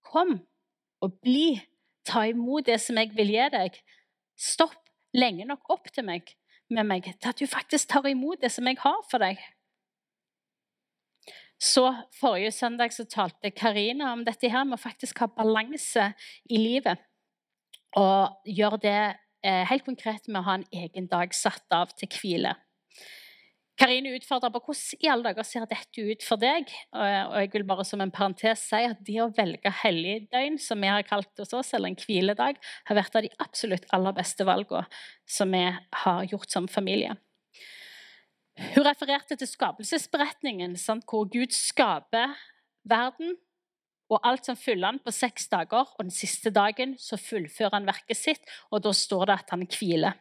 [0.04, 0.40] Kom
[1.02, 1.62] og bli.
[2.06, 3.78] Ta imot det som jeg vil gi deg.
[4.38, 6.34] Stopp lenge nok opp til meg,
[6.70, 9.38] med meg til at du faktisk tar imot det som jeg har for deg.
[11.62, 11.84] Så
[12.18, 16.08] Forrige søndag så talte Karina om dette her med å faktisk ha balanse
[16.50, 16.98] i livet.
[18.00, 19.00] Og gjør det
[19.44, 22.56] eh, helt konkret med å ha en egen dag satt av til hvile.
[23.82, 26.70] Karine utfordrer på hvordan i alle dager ser dette ut for deg.
[26.94, 30.92] Og jeg vil bare som en parentes si at det å velge helligdøgn, som vi
[30.92, 34.86] har kalt hos oss, eller en hviledag, har vært av de absolutt aller beste valgene
[35.26, 35.64] som vi
[36.04, 37.16] har gjort som familie.
[38.76, 42.36] Hun refererte til skapelsesberetningen, sant, hvor Gud skaper
[42.86, 43.40] verden
[44.12, 45.88] og alt som fyller han på seks dager.
[45.98, 49.68] Og den siste dagen så fullfører han verket sitt, og da står det at han
[49.72, 50.20] hviler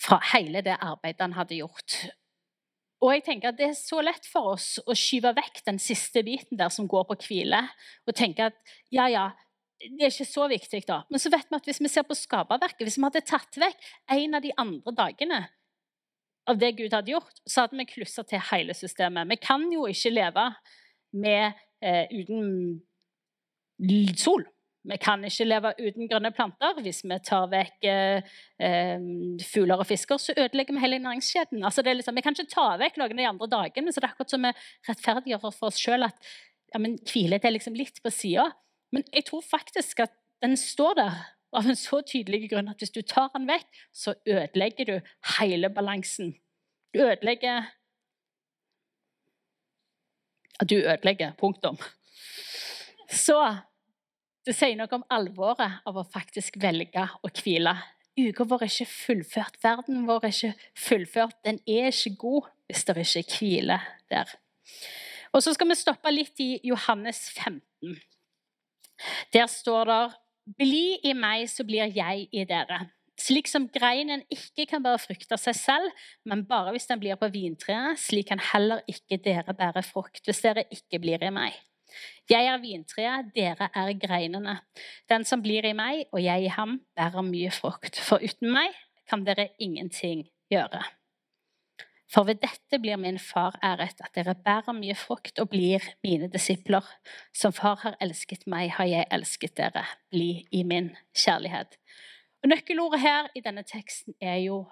[0.00, 1.98] fra hele det arbeidet han hadde gjort.
[3.00, 6.22] Og jeg tenker at Det er så lett for oss å skyve vekk den siste
[6.24, 7.62] biten der som går på hvile,
[8.04, 8.58] og tenke at
[8.92, 9.30] ja, ja,
[9.80, 11.02] det er ikke så viktig, da.
[11.08, 13.88] Men så vet vi at hvis vi ser på skaperverket, hvis vi hadde tatt vekk
[14.16, 15.40] en av de andre dagene
[16.50, 19.28] av det Gud hadde gjort, så hadde vi klussa til hele systemet.
[19.30, 20.46] Vi kan jo ikke leve
[21.16, 22.80] med, eh, uten
[24.16, 24.44] sol.
[24.88, 26.78] Vi kan ikke leve uten grønne planter.
[26.80, 28.30] Hvis vi tar vekk eh,
[28.64, 29.02] eh,
[29.44, 31.64] fugler og fisker, så ødelegger vi hele næringskjeden.
[31.64, 34.14] Altså liksom, vi kan ikke ta vekk noen av de andre dagene, så det er
[34.14, 34.54] akkurat som vi
[34.88, 36.32] rettferdiggjør for oss sjøl at
[36.72, 38.48] ja, men, hvile er liksom litt på sida.
[38.94, 41.20] Men jeg tror faktisk at den står der
[41.56, 45.70] av en så tydelig grunn at hvis du tar den vekk, så ødelegger du hele
[45.74, 46.36] balansen.
[46.94, 47.68] Du ødelegger
[50.68, 51.32] Du ødelegger.
[51.38, 51.78] Punktum.
[53.08, 53.36] Så
[54.46, 57.74] det sier noe om alvoret av å faktisk velge å hvile.
[58.20, 59.58] Uka vår er ikke fullført.
[59.62, 61.38] Verden vår er ikke fullført.
[61.46, 63.80] Den er ikke god hvis det ikke er hvile
[64.12, 64.36] der.
[65.32, 68.00] Og Så skal vi stoppe litt i Johannes 15.
[69.32, 70.02] Der står det
[70.58, 72.88] Bli i meg, så blir jeg i dere.
[73.20, 77.18] Slik som greinen ikke kan bære frukt av seg selv, men bare hvis den blir
[77.20, 81.58] på vintreet, slik kan heller ikke dere bære frukt hvis dere ikke blir i meg.
[82.30, 84.60] Jeg er vintreet, dere er greinene.
[85.10, 87.98] Den som blir i meg og jeg i ham, bærer mye frukt.
[87.98, 88.78] For uten meg
[89.10, 90.84] kan dere ingenting gjøre.
[92.10, 96.30] For ved dette blir min far æret, at dere bærer mye frukt og blir mine
[96.30, 96.86] disipler.
[97.34, 99.84] Som far har elsket meg, har jeg elsket dere.
[100.10, 101.78] Bli i min kjærlighet.
[102.42, 104.64] Og Nøkkelordet her i denne teksten er jo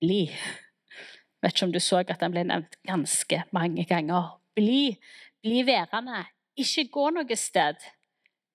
[0.00, 0.30] 'bli'.
[0.30, 4.38] Jeg vet ikke om du så at den ble nevnt ganske mange ganger.
[4.54, 4.98] Bli.
[5.42, 6.24] Bli værende.
[6.56, 7.82] Ikke gå noe sted.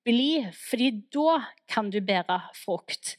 [0.05, 3.17] Bli, fordi da kan du bære frukt.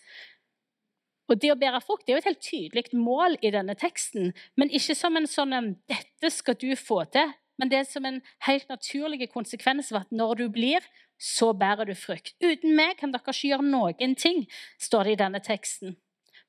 [1.29, 4.33] Og Det å bære frukt det er jo et helt tydelig mål i denne teksten,
[4.57, 8.21] men ikke som en sånn 'dette skal du få til', men det er som en
[8.47, 10.85] helt naturlig konsekvens av at når du blir,
[11.19, 12.37] så bærer du frukt.
[12.39, 14.45] Uten meg kan dere ikke gjøre noen ting,
[14.79, 15.97] står det i denne teksten.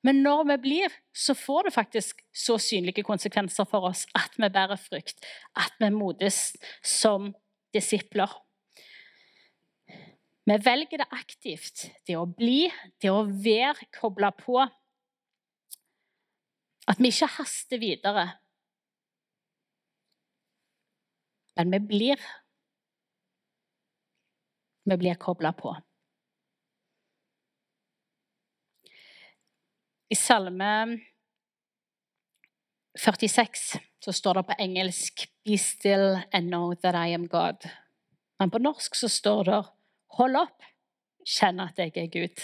[0.06, 4.48] Men når vi blir, så får det faktisk så synlige konsekvenser for oss at vi
[4.48, 5.26] bærer frukt,
[5.60, 6.54] at vi modes
[6.86, 7.34] som
[7.76, 8.32] disipler.
[10.50, 12.70] Vi velger det aktivt, det å bli,
[13.02, 14.62] det å være kobla på.
[16.90, 18.30] At vi ikke haster videre.
[21.60, 22.20] Men vi blir.
[24.84, 25.78] Vi blir kobla på.
[30.10, 31.00] I Salme
[33.00, 37.70] 46 så står det på engelsk 'Be still and know that I am God'.
[38.40, 39.64] Men på norsk så står det
[40.08, 40.64] Hold opp,
[41.26, 42.40] kjenn at jeg er Gud.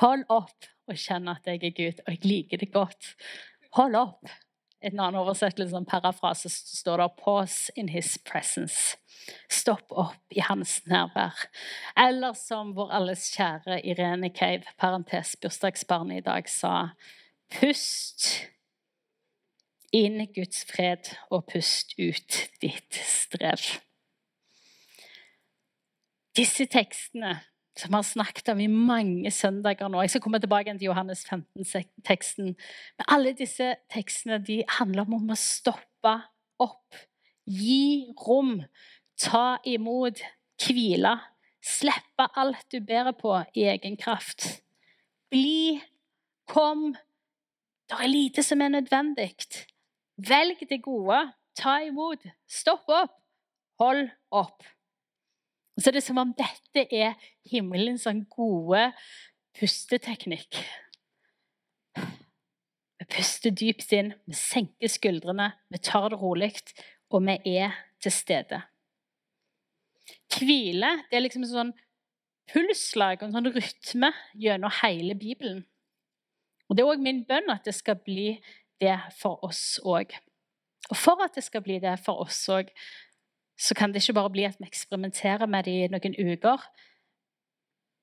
[0.00, 2.00] Hold opp og kjenn at jeg er Gud.
[2.06, 3.14] Og jeg liker det godt.
[3.72, 4.28] Hold opp.
[4.84, 8.96] En annen oversettelse, en parafrase, står det 'Pause in his presence'.
[9.50, 11.48] Stopp opp i hans nærvær.
[11.96, 16.88] Eller som vår alles kjære Irene Cave, parentes bursdagsbarnet i dag, sa
[17.50, 18.50] Pust
[19.92, 23.80] inn Guds fred, og pust ut ditt strev.
[26.36, 27.40] Disse tekstene
[27.78, 31.24] som vi har snakket om i mange søndager nå Jeg skal komme tilbake til Johannes
[31.26, 32.54] 15-teksten.
[32.98, 36.14] Men alle disse tekstene de handler om å stoppe
[36.62, 36.98] opp,
[37.44, 38.60] gi rom,
[39.20, 40.22] ta imot,
[40.62, 41.16] hvile.
[41.64, 44.60] Slippe alt du bærer på i egen kraft.
[45.32, 45.80] Bli,
[46.46, 46.92] kom.
[47.88, 49.32] Det er lite som er nødvendig.
[50.20, 51.22] Velg det gode.
[51.56, 52.22] Ta imot.
[52.46, 53.16] Stopp opp.
[53.80, 54.62] Hold opp.
[55.80, 57.16] Så det er som om dette er
[57.50, 58.86] himmelens sånn gode
[59.58, 60.60] pusteteknikk.
[61.94, 66.52] Vi puster dypt inn, vi senker skuldrene, vi tar det rolig,
[67.10, 68.62] og vi er til stede.
[70.34, 71.72] Hvile det er liksom en sånn
[72.50, 74.10] pulsslag og en sånn rytme
[74.40, 75.64] gjennom hele Bibelen.
[76.68, 78.38] Og Det er òg min bønn at det skal bli
[78.80, 80.14] det for oss òg.
[80.90, 82.70] Og for at det skal bli det for oss òg,
[83.58, 86.62] så kan det ikke bare bli at vi eksperimenterer med det i noen uker,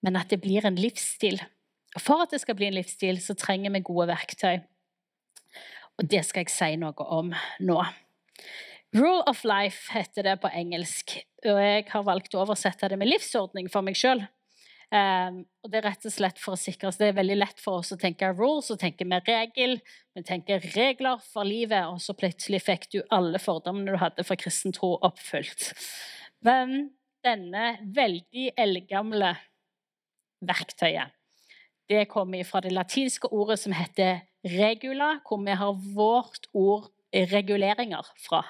[0.02, 1.42] men at det blir en livsstil.
[1.96, 4.62] Og For at det skal bli en livsstil, så trenger vi gode verktøy.
[6.00, 7.82] Og det skal jeg si noe om nå.
[8.96, 11.14] Rule of life heter det på engelsk,
[11.46, 14.26] og jeg har valgt å oversette det med livsordning for meg sjøl.
[14.92, 16.98] Um, og Det er rett og slett for å sikre oss.
[17.00, 19.78] Det er veldig lett for oss å tenke rules, og tenke med regel.
[20.16, 24.40] Vi tenker regler for livet, og så plutselig fikk du alle fordommene du hadde for
[24.40, 25.72] kristen tro, oppfylt.
[26.44, 26.92] Men
[27.24, 29.36] denne veldig eldgamle
[30.44, 31.16] verktøyet,
[31.92, 38.08] det kommer fra det latinske ordet som heter regula, hvor vi har vårt ord reguleringer
[38.20, 38.44] fra.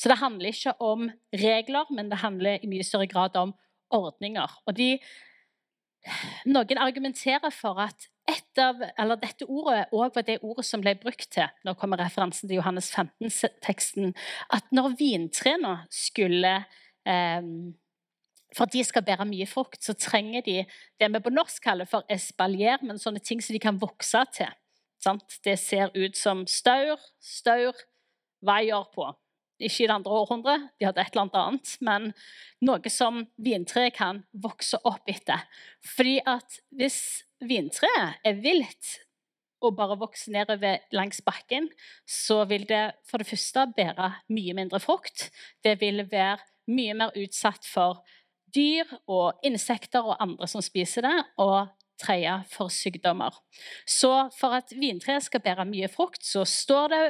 [0.00, 3.52] Så det handler ikke om regler, men det handler i mye større grad om
[3.92, 4.52] ordninger.
[4.66, 4.94] Og de,
[6.48, 8.08] noen argumenterer for at
[8.60, 8.82] av,
[9.20, 12.90] dette ordet òg var det ordet som ble brukt til Nå kommer referansen til Johannes
[12.94, 14.12] 15-teksten.
[14.54, 16.52] At når vintrærne skulle
[17.08, 17.48] eh,
[18.56, 20.56] For de skal bære mye frukt, så trenger de
[20.98, 24.50] det vi på norsk kaller for espalier, men sånne ting som de kan vokse til.
[25.00, 25.38] Sant?
[25.44, 27.78] Det ser ut som staur, staur,
[28.42, 29.06] vaier på.
[29.60, 32.10] Ikke i det andre århundret, de hadde et eller annet men
[32.64, 35.44] noe som vintreet kan vokse opp etter.
[35.84, 37.00] Fordi at hvis
[37.44, 38.96] vintreet er vilt
[39.60, 41.68] og bare vokser nedover langs bakken,
[42.08, 45.28] så vil det for det første bære mye mindre frukt.
[45.64, 46.38] Det vil være
[46.70, 48.00] mye mer utsatt for
[48.54, 51.68] dyr og insekter og andre som spiser det, og
[52.00, 53.34] tredje for sykdommer.
[53.84, 57.02] Så for at vintreet skal bære mye frukt, så står det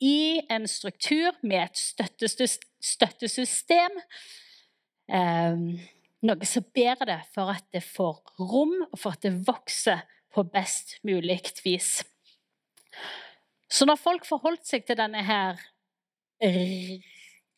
[0.00, 1.76] i en struktur med et
[2.80, 4.00] støttesystem.
[5.08, 5.56] Eh,
[6.24, 10.04] noe som bærer det for at det får rom, og for at det vokser
[10.34, 12.02] på best mulig vis.
[13.70, 15.60] Så når folk forholdt seg til denne her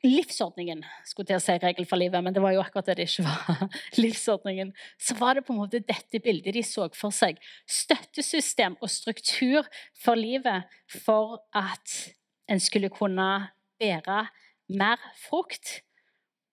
[0.07, 3.09] livsordningen skulle til å si regel for livet, men det var jo akkurat det det
[3.09, 3.64] ikke var.
[4.03, 7.40] livsordningen, Så var det på en måte dette bildet de så for seg.
[7.66, 9.66] Støttesystem og struktur
[9.99, 10.68] for livet
[11.05, 12.14] for at
[12.48, 14.26] en skulle kunne bære
[14.68, 15.82] mer frukt,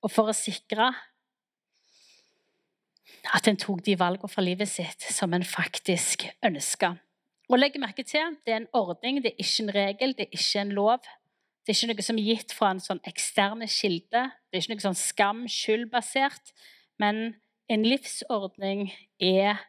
[0.04, 0.92] og for å sikre
[3.34, 6.96] at en tok de valgene for livet sitt som en faktisk ønska.
[7.52, 10.38] Og legg merke til, Det er en ordning, det er ikke en regel, det er
[10.38, 11.00] ikke en lov.
[11.64, 14.32] Det er ikke noe som er gitt fra en sånn eksterne kilde.
[14.52, 16.52] Det er ikke noe sånn skam, skyldbasert.
[17.00, 17.36] Men
[17.70, 19.62] en livsordning er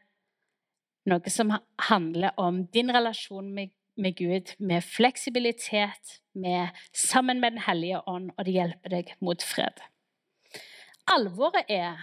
[1.07, 1.53] noe som
[1.89, 8.33] handler om din relasjon med med Gud, med fleksibilitet, med, sammen med Den hellige ånd,
[8.37, 9.83] og det hjelper deg mot fred.
[11.11, 12.01] Alvoret er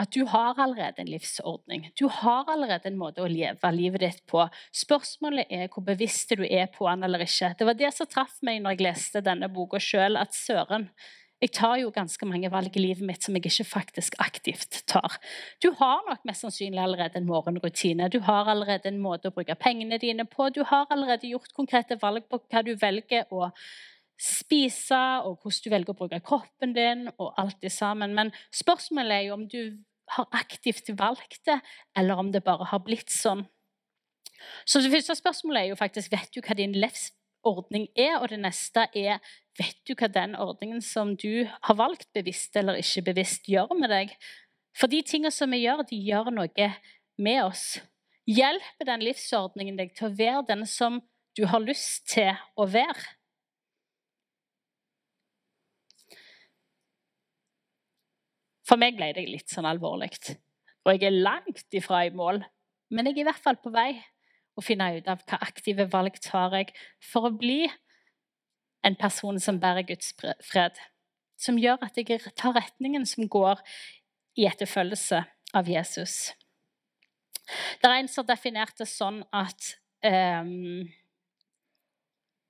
[0.00, 1.90] at du har allerede en livsordning.
[1.98, 4.46] Du har allerede en måte å leve livet ditt på.
[4.72, 7.52] Spørsmålet er hvor bevisst du er på den eller ikke.
[7.58, 10.88] Det var det som traff meg når jeg leste denne boka sjøl, at søren,
[11.40, 15.16] jeg tar jo ganske mange valg i livet mitt som jeg ikke faktisk aktivt tar.
[15.62, 18.10] Du har nok mest sannsynlig allerede en morgenrutine.
[18.12, 20.50] Du har allerede en måte å bruke pengene dine på.
[20.52, 23.48] Du har allerede gjort konkrete valg på hva du velger å
[24.20, 28.12] spise, og hvordan du velger å bruke kroppen din, og alt det sammen.
[28.14, 29.62] Men spørsmålet er jo om du
[30.16, 31.56] har aktivt valgt det,
[31.96, 33.46] eller om det bare har blitt sånn.
[34.68, 38.42] Så det første spørsmålet er jo faktisk vet du hva din livsordning er, og det
[38.44, 39.20] neste er
[39.60, 43.92] Vet du hva den ordningen som du har valgt, bevisst eller ikke bevisst, gjør med
[43.92, 44.14] deg?
[44.72, 46.68] For de tingene som vi gjør, de gjør noe
[47.20, 47.64] med oss.
[48.30, 51.00] Hjelper den livsordningen deg til å være den som
[51.36, 53.04] du har lyst til å være?
[58.64, 60.14] For meg ble det litt sånn alvorlig.
[60.86, 62.40] Og jeg er langt ifra i mål,
[62.94, 63.92] men jeg er i hvert fall på vei
[64.56, 66.72] å finne ut av hva aktive valg tar jeg
[67.10, 67.64] for å bli
[68.84, 70.14] en person som bærer Guds
[70.44, 70.78] fred.
[71.40, 73.60] Som gjør at jeg tar retningen som går
[74.36, 75.24] i etterfølgelse
[75.56, 76.32] av Jesus.
[77.82, 79.74] Det er en som definerte sånn at
[80.06, 80.88] um,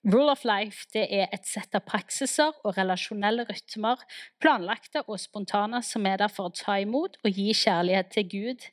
[0.00, 4.00] Rule of life er et sett av praksiser og relasjonelle rytmer,
[4.40, 8.64] planlagte og spontane, som er der for å ta imot og gi kjærlighet til Gud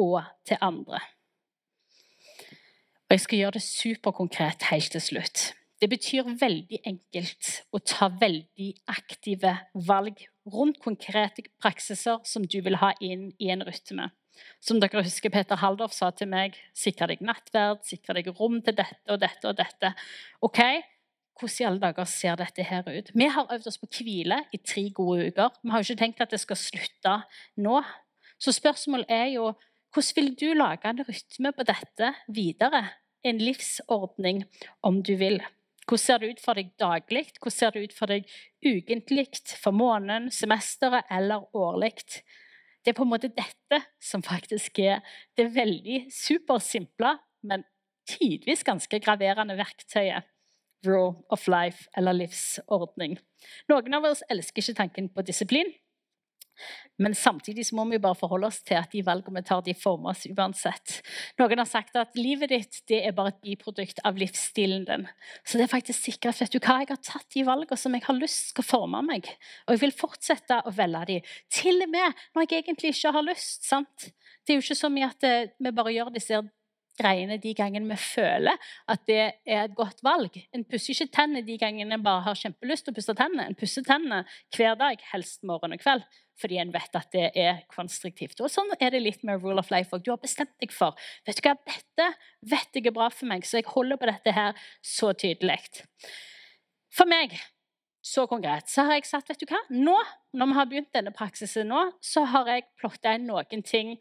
[0.00, 1.02] og til andre.
[3.04, 5.50] Og Jeg skal gjøre det superkonkret helt til slutt.
[5.80, 9.54] Det betyr veldig enkelt å ta veldig aktive
[9.88, 10.18] valg
[10.52, 14.10] rundt konkrete praksiser som du vil ha inn i en rytme.
[14.60, 18.76] Som dere husker Peter Haldorf sa til meg, sikre deg nattverd, sikre deg rom til
[18.76, 19.92] dette og dette og dette.
[20.44, 20.60] Ok,
[21.40, 23.08] hvordan i alle dager ser dette her ut?
[23.16, 25.54] Vi har øvd oss på hvile i tre gode uker.
[25.62, 27.14] Vi har jo ikke tenkt at det skal slutte
[27.56, 27.80] nå.
[28.40, 29.54] Så spørsmålet er jo
[29.94, 32.84] hvordan vil du lage en rytme på dette videre?
[33.24, 34.44] En livsordning,
[34.86, 35.40] om du vil.
[35.90, 37.24] Hvordan ser det ut for deg daglig?
[37.40, 38.28] Hvordan ser det ut for deg
[38.62, 39.24] ukentlig,
[39.58, 41.96] for måneden, semesteret eller årlig?
[42.84, 45.02] Det er på en måte dette som faktisk er
[45.34, 47.66] det veldig supersimple, men
[48.06, 50.30] tidvis ganske graverende verktøyet.
[50.86, 53.18] Rule of life eller livsordning.
[53.68, 55.74] Noen av oss elsker ikke tanken på disiplin.
[57.00, 60.12] Men samtidig må vi bare forholde oss til at de valgene vi tar, de former
[60.12, 60.98] oss uansett.
[61.40, 65.06] Noen har sagt at livet ditt det er bare et biprodukt av livsstilen din.
[65.44, 68.04] Så det er faktisk sikkert vet du hva, jeg har tatt de valgene som jeg
[68.04, 69.32] har lyst skal forme meg.
[69.66, 71.18] Og jeg vil fortsette å velge de.
[71.60, 73.68] Til og med når jeg egentlig ikke har lyst.
[73.68, 74.10] sant?
[74.44, 76.40] Det er jo ikke så mye at eh, vi bare gjør disse
[77.00, 80.36] greiene de gangene vi føler at det er et godt valg.
[80.54, 83.48] En pusser ikke tennene de gangene en bare har kjempelyst til å pusse tennene.
[83.48, 84.22] En pusser tennene
[84.56, 86.06] hver dag, helst morgen og kveld,
[86.40, 88.40] fordi en vet at det er konstruktivt.
[88.40, 89.90] Og Sånn er det litt med rule of life.
[89.96, 90.04] òg.
[90.04, 90.96] du har bestemt deg for
[91.26, 94.36] vet du hva, dette vet jeg er bra for meg, så jeg holder på dette
[94.36, 95.60] her så tydelig.
[96.90, 97.36] For meg
[98.02, 99.96] så konkret så har jeg sagt vet du hva, nå,
[100.32, 103.98] når vi har begynt denne praksisen nå, så har jeg plotta inn noen ting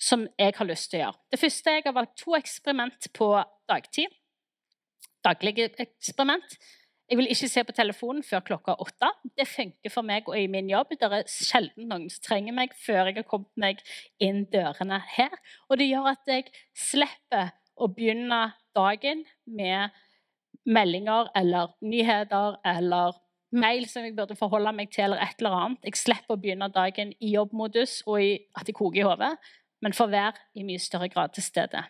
[0.00, 1.20] som jeg har lyst til å gjøre.
[1.32, 3.30] Det første jeg har valgt to eksperiment på
[3.68, 4.12] dagtid.
[5.24, 6.56] Daglige eksperiment.
[7.10, 9.08] Jeg vil ikke se på telefonen før klokka åtte.
[9.36, 10.94] Det funker for meg og i min jobb.
[10.94, 13.82] Det er sjelden noen som trenger meg før jeg har kommet meg
[14.22, 15.34] inn dørene her.
[15.68, 16.46] Og det gjør at jeg
[16.78, 19.90] slipper å begynne dagen med
[20.70, 23.18] meldinger eller nyheter eller
[23.50, 25.88] mail som jeg burde forholde meg til, eller et eller annet.
[25.88, 29.32] Jeg slipper å begynne dagen i jobbmodus og i at det koker i hodet,
[29.80, 31.82] men får være i mye større grad til stede.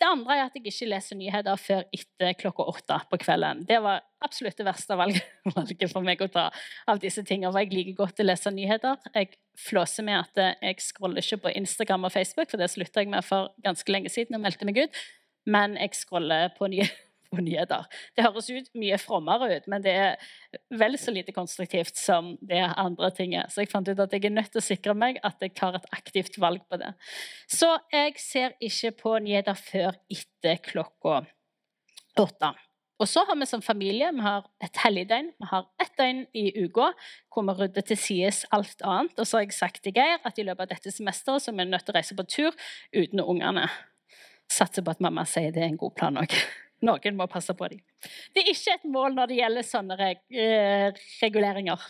[0.00, 3.62] Det andre er at jeg ikke leser nyheter før etter klokka åtte på kvelden.
[3.68, 6.48] Det var absolutt det verste valget for meg å ta
[6.90, 7.52] av disse tingene.
[7.52, 9.00] For jeg liker godt å lese nyheter.
[9.16, 13.12] Jeg flåser med at jeg scroller ikke på Instagram og Facebook, for det slutta jeg
[13.12, 15.02] med for ganske lenge siden og meldte meg ut.
[15.48, 17.88] Men jeg scroller på nyheter på nyheter.
[18.16, 20.32] Det høres ut mye frommere ut, men det er
[20.78, 23.52] vel så lite konstruktivt som det andre tinget.
[23.52, 25.78] Så jeg fant ut at jeg er nødt til å sikre meg at jeg tar
[25.78, 26.92] et aktivt valg på det.
[27.50, 31.22] Så jeg ser ikke på nyheter før etter klokka
[32.20, 32.52] åtte.
[33.02, 35.32] Og så har vi som familie vi har et helligdøgn.
[35.40, 36.92] Vi har ett døgn i uka
[37.32, 39.16] hvor vi rydder til sides alt annet.
[39.18, 41.58] Og så har jeg sagt til Geir at i løpet av dette semesteret så er
[41.58, 42.54] vi nødt til å reise på tur
[42.94, 43.66] uten ungene.
[44.46, 46.36] Satser på at mamma sier det er en god plan òg.
[46.82, 47.80] Noen må passe på dem.
[48.34, 51.88] Det er ikke et mål når det gjelder sånne eh, reguleringer,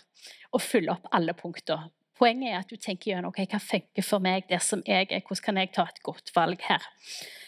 [0.53, 1.87] å fylle opp alle punkter.
[2.19, 5.23] Poenget er at du tenker gjennom okay, hva funker for meg der som jeg er.
[5.25, 6.85] Hvordan kan jeg ta et godt valg her?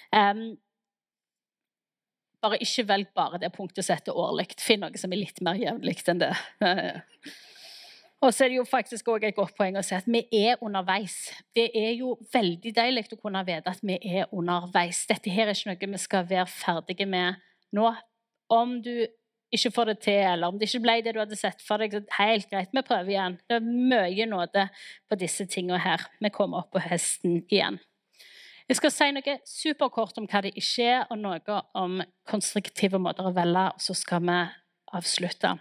[0.10, 0.56] Um,
[2.42, 4.50] bare ikke velg bare det punktet som heter årlig.
[4.62, 6.34] Finn noe som er litt mer jevnlig enn det.
[8.24, 10.62] Og så er det jo faktisk også et godt poeng å si at vi er
[10.64, 11.18] underveis.
[11.56, 15.04] Det er jo veldig deilig å kunne vite at vi er underveis.
[15.10, 17.42] Dette her er ikke noe vi skal være ferdige med
[17.76, 17.92] nå.
[18.56, 19.06] Om du
[19.56, 21.94] ikke får det til, eller om det ikke ble det du hadde sett for deg,
[21.94, 23.38] så helt greit, vi prøver igjen.
[23.48, 24.68] Det er mye nåde
[25.10, 26.08] på disse tingene her.
[26.22, 27.80] Vi kommer opp på hesten igjen.
[28.66, 33.30] Jeg skal si noe superkort om hva det ikke er, og noe om konstruktive måter
[33.30, 34.40] å velge, og så skal vi
[34.98, 35.54] avslutte.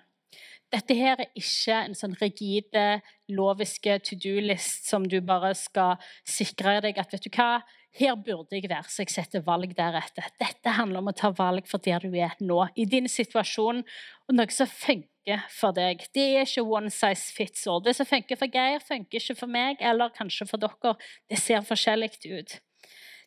[0.75, 2.99] Dette her er ikke en sånn rigide,
[3.31, 7.61] loviske to do-list som du bare skal sikre deg at vet du hva,
[7.95, 10.27] her burde jeg være, så jeg setter valg deretter.
[10.41, 13.85] Dette handler om å ta valg for der du er nå, i din situasjon,
[14.27, 16.03] og noe som funker for deg.
[16.11, 17.85] Det er ikke one size fits all.
[17.85, 20.97] Det som funker for Geir, funker ikke for meg, eller kanskje for dere.
[21.31, 22.59] Det ser forskjellig ut.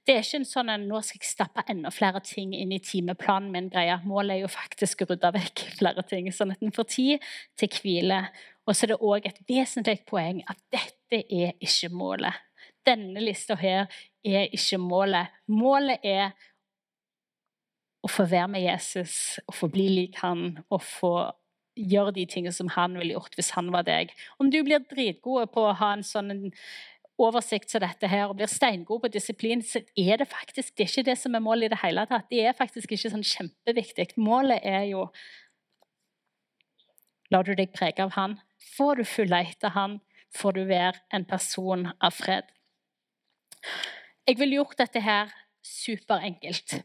[0.08, 2.80] Det er ikke en sånn at nå skal jeg stappe enda flere ting inn i
[2.80, 3.66] timeplanen min.
[3.68, 3.98] greia.
[4.08, 7.26] Målet er jo faktisk å rydde vekk flere ting, sånn at en får tid
[7.60, 8.22] til hvile.
[8.64, 12.40] Og så er det òg et vesentlig poeng at dette er ikke målet.
[12.88, 13.92] Denne lista her
[14.24, 15.36] er ikke målet.
[15.52, 16.32] Målet er
[18.00, 21.14] å få være med Jesus, å få bli lik han, og få
[21.78, 24.14] gjøre de tingene som han ville gjort hvis han var deg.
[24.40, 26.54] Om du blir dritgod på å ha en sånn
[27.18, 30.92] oversikt som dette her, og blir steingod på disiplin, så er det faktisk det er
[30.92, 32.28] ikke det som er målet i det hele tatt.
[32.30, 34.12] Det er faktisk ikke sånn kjempeviktig.
[34.22, 35.10] Målet er jo
[37.28, 38.38] Lar du deg prege av Han?
[38.78, 39.98] Får du følge etter Han?
[40.38, 42.48] Får du være en person av fred?
[44.28, 45.34] Jeg ville gjort dette her
[45.66, 46.78] superenkelt.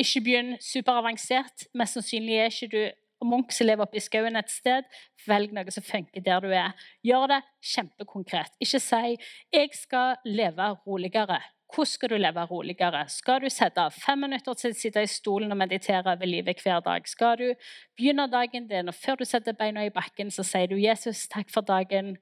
[0.00, 1.66] Ikke begynn superavansert.
[1.76, 2.80] Mest sannsynlig er ikke du
[3.24, 4.84] og Munch som lever oppe i skauen et sted.
[5.26, 6.74] Velg noe som funker der du er.
[7.04, 7.40] Gjør det
[7.72, 8.52] kjempekonkret.
[8.60, 9.16] Ikke si
[9.52, 11.40] 'jeg skal leve roligere'.
[11.74, 13.08] Hvordan skal du leve roligere?
[13.08, 16.62] Skal du sette av fem minutter til å sitte i stolen og meditere over livet
[16.62, 17.08] hver dag?
[17.08, 17.54] Skal du
[17.96, 21.50] begynne dagen din, og før du setter beina i bakken, så sier du 'Jesus, takk
[21.50, 22.16] for dagen',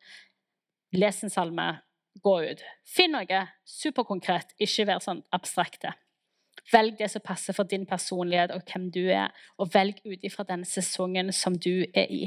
[0.92, 1.80] les en salme,
[2.22, 2.62] gå ut.
[2.86, 5.92] Finn noe superkonkret, ikke vær sånn abstrakte.
[6.71, 10.45] Velg det som passer for din personlighet og hvem du er, og velg ut ifra
[10.47, 12.21] den sesongen som du er i.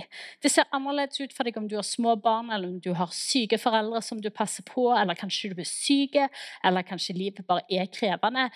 [0.44, 3.14] Det ser annerledes ut for deg om du har små barn, eller om du har
[3.16, 6.20] syke foreldre som du passer på, eller kanskje du er syk,
[6.64, 8.50] eller kanskje livet bare er krevende.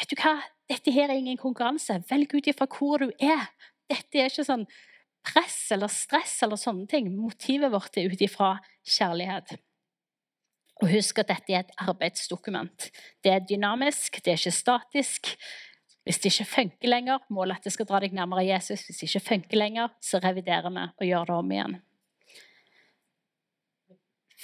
[0.00, 0.38] Vet du hva?
[0.70, 2.00] Dette her er ingen konkurranse.
[2.08, 3.50] Velg ut ifra hvor du er.
[3.90, 4.64] Dette er ikke sånn
[5.24, 7.12] press eller stress eller sånne ting.
[7.16, 8.56] Motivet vårt er ut ifra
[8.96, 9.56] kjærlighet.
[10.84, 12.90] Og husk at dette er et arbeidsdokument.
[13.24, 15.30] Det er dynamisk, det er ikke statisk.
[16.04, 18.82] Hvis det ikke funker lenger, målet at det skal dra deg nærmere Jesus.
[18.84, 21.78] Hvis det ikke funker lenger, så reviderer vi og gjør det om igjen.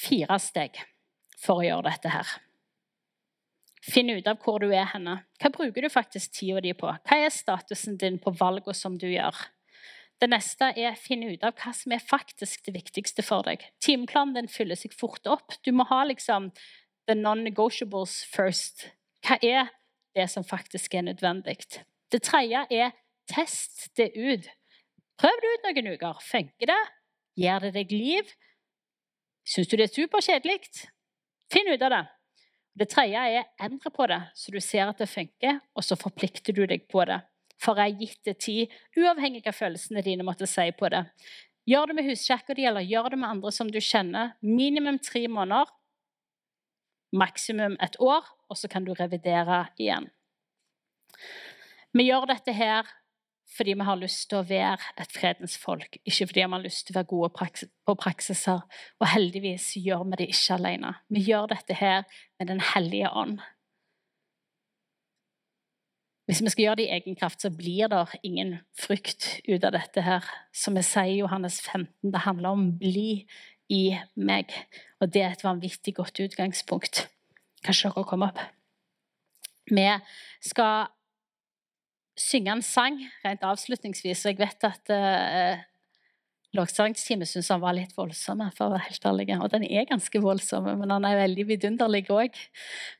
[0.01, 0.81] Fire steg
[1.37, 2.33] for å gjøre dette her.
[3.85, 5.19] Finn ut av hvor du er henne.
[5.41, 6.89] Hva bruker du faktisk tida di på?
[6.89, 9.45] Hva er statusen din på valgene som du gjør?
[10.21, 13.63] Det neste er å finne ut av hva som er faktisk det viktigste for deg.
[13.81, 15.57] Timeplanen din fyller seg fort opp.
[15.65, 16.51] Du må ha liksom
[17.09, 18.91] the non-negotiables first.
[19.25, 19.73] Hva er
[20.17, 21.57] det som faktisk er nødvendig?
[22.13, 22.93] Det tredje er
[23.33, 24.51] test det ut.
[25.21, 26.21] Prøv det ut noen uker.
[26.29, 26.81] Funker det?
[27.41, 28.37] Gir det deg liv?
[29.49, 30.61] Syns du det er superkjedelig?
[31.51, 32.05] Finn ut av det.
[32.77, 36.55] Det tredje er endre på det, så du ser at det funker, og så forplikter
[36.55, 37.23] du deg på det
[37.61, 41.05] for ei gitt tid, uavhengig av følelsene dine måtte si på det.
[41.69, 44.35] Gjør det med huskirka di, eller gjør det med andre som du kjenner.
[44.41, 45.69] Minimum tre måneder,
[47.13, 50.09] maksimum et år, og så kan du revidere igjen.
[51.93, 52.89] Vi gjør dette her
[53.51, 56.85] fordi vi har lyst til å være et fredens folk, ikke fordi vi har lyst
[56.87, 57.49] til å være gode
[57.89, 58.61] på praksiser.
[59.03, 60.93] Og heldigvis gjør vi det ikke alene.
[61.11, 62.05] Vi gjør dette her
[62.39, 63.41] med Den hellige ånd.
[66.31, 69.73] Hvis vi skal gjøre det i egen kraft, så blir det ingen frykt ut av
[69.75, 70.27] dette her.
[70.55, 73.27] Som vi sier i Johannes 15, det handler om 'bli
[73.69, 74.55] i meg'.
[75.01, 77.09] Og det er et vanvittig godt utgangspunkt.
[77.65, 78.39] Kanskje dere kommer opp?
[79.71, 79.89] Vi
[80.41, 80.87] skal
[82.17, 84.25] synge en sang rent avslutningsvis.
[84.25, 84.91] Jeg vet at
[86.59, 89.27] uh, syntes han var litt voldsom, for å være helt ærlig.
[89.37, 92.39] Og den er ganske voldsom, men han er veldig vidunderlig òg.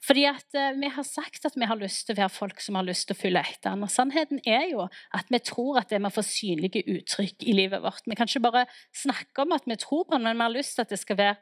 [0.07, 2.79] Fordi at uh, vi har sagt at vi har lyst til å være folk som
[2.79, 3.83] har lyst til å følge etter han.
[3.87, 7.83] Og sannheten er jo at vi tror at det må få synlige uttrykk i livet
[7.83, 8.07] vårt.
[8.07, 10.79] Vi kan ikke bare snakke om at vi tror på han, men vi har lyst
[10.79, 11.39] til at det skal være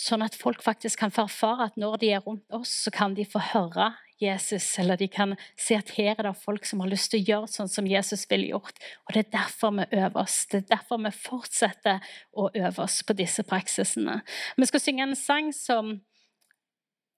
[0.00, 3.16] sånn at folk faktisk kan få erfare at når de er rundt oss, så kan
[3.16, 3.90] de få høre
[4.20, 7.28] Jesus, eller de kan se at her er det folk som har lyst til å
[7.30, 8.76] gjøre sånn som Jesus ville gjort.
[9.08, 10.44] Og Det er derfor vi øver oss.
[10.50, 14.20] Det er derfor vi fortsetter å øve oss på disse praksisene.
[14.56, 15.98] Vi skal synge en sang som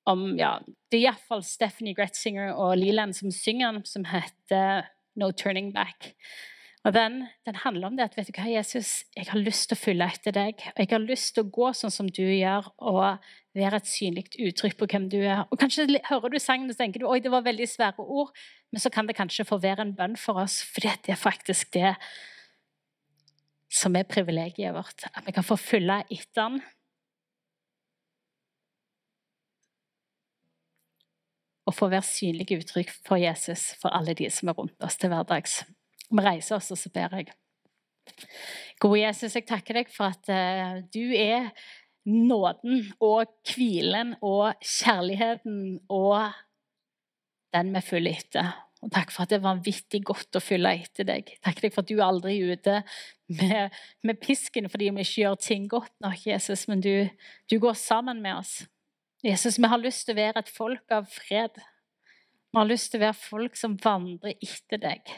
[0.06, 0.58] om, ja,
[0.90, 6.14] Det er iallfall Stephanie Gretzinger og Leland som synger den, som heter No Turning Back.
[6.82, 9.78] Og den, den, handler om det at vet du hva, Jesus, jeg har lyst til
[9.78, 10.64] å følge etter deg.
[10.72, 13.22] og Jeg har lyst til å gå sånn som du gjør, og
[13.54, 15.44] være et synlig uttrykk på hvem du er.
[15.46, 18.32] Og Kanskje hører du sangen og tenker du, oi, det var veldig svære ord,
[18.74, 21.70] men så kan det kanskje få være en bønn for oss, for det er faktisk
[21.76, 21.92] det
[23.72, 25.06] som er privilegiet vårt.
[25.14, 26.64] At vi kan få følge etter den.
[31.70, 35.14] Og få være synlige uttrykk for Jesus for alle de som er rundt oss til
[35.14, 35.60] hverdags.
[36.12, 37.32] Vi reiser oss, og så ber jeg.
[38.82, 41.52] Gode Jesus, jeg takker deg for at uh, du er
[42.08, 46.32] nåden og hvilen og kjærligheten og
[47.54, 48.52] den vi følger etter.
[48.82, 51.28] Og takk for at det er vanvittig godt å følge etter deg.
[51.44, 52.78] Takk for at du aldri er ute
[53.30, 57.06] med, med, pisken fordi vi ikke gjør ting godt nok, Jesus, men du,
[57.46, 58.56] du går sammen med oss.
[59.22, 61.60] Jesus, vi har lyst til å være et folk av fred.
[62.50, 65.14] Vi har lyst til å være folk som vandrer etter deg.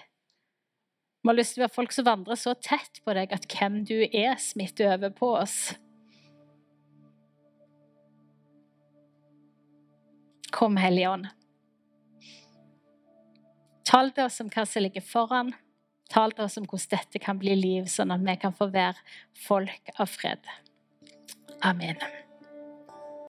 [1.25, 3.79] Vi har lyst til å være folk som vandrer så tett på deg at hvem
[3.89, 5.55] du er, smitter over på oss.
[10.53, 11.31] Kom, Hellige Ånd.
[13.89, 15.55] Tal til oss om hva som ligger foran.
[16.13, 19.01] Tal til oss om hvordan dette kan bli liv, sånn at vi kan få være
[19.47, 20.45] folk av fred.
[21.65, 21.97] Amen.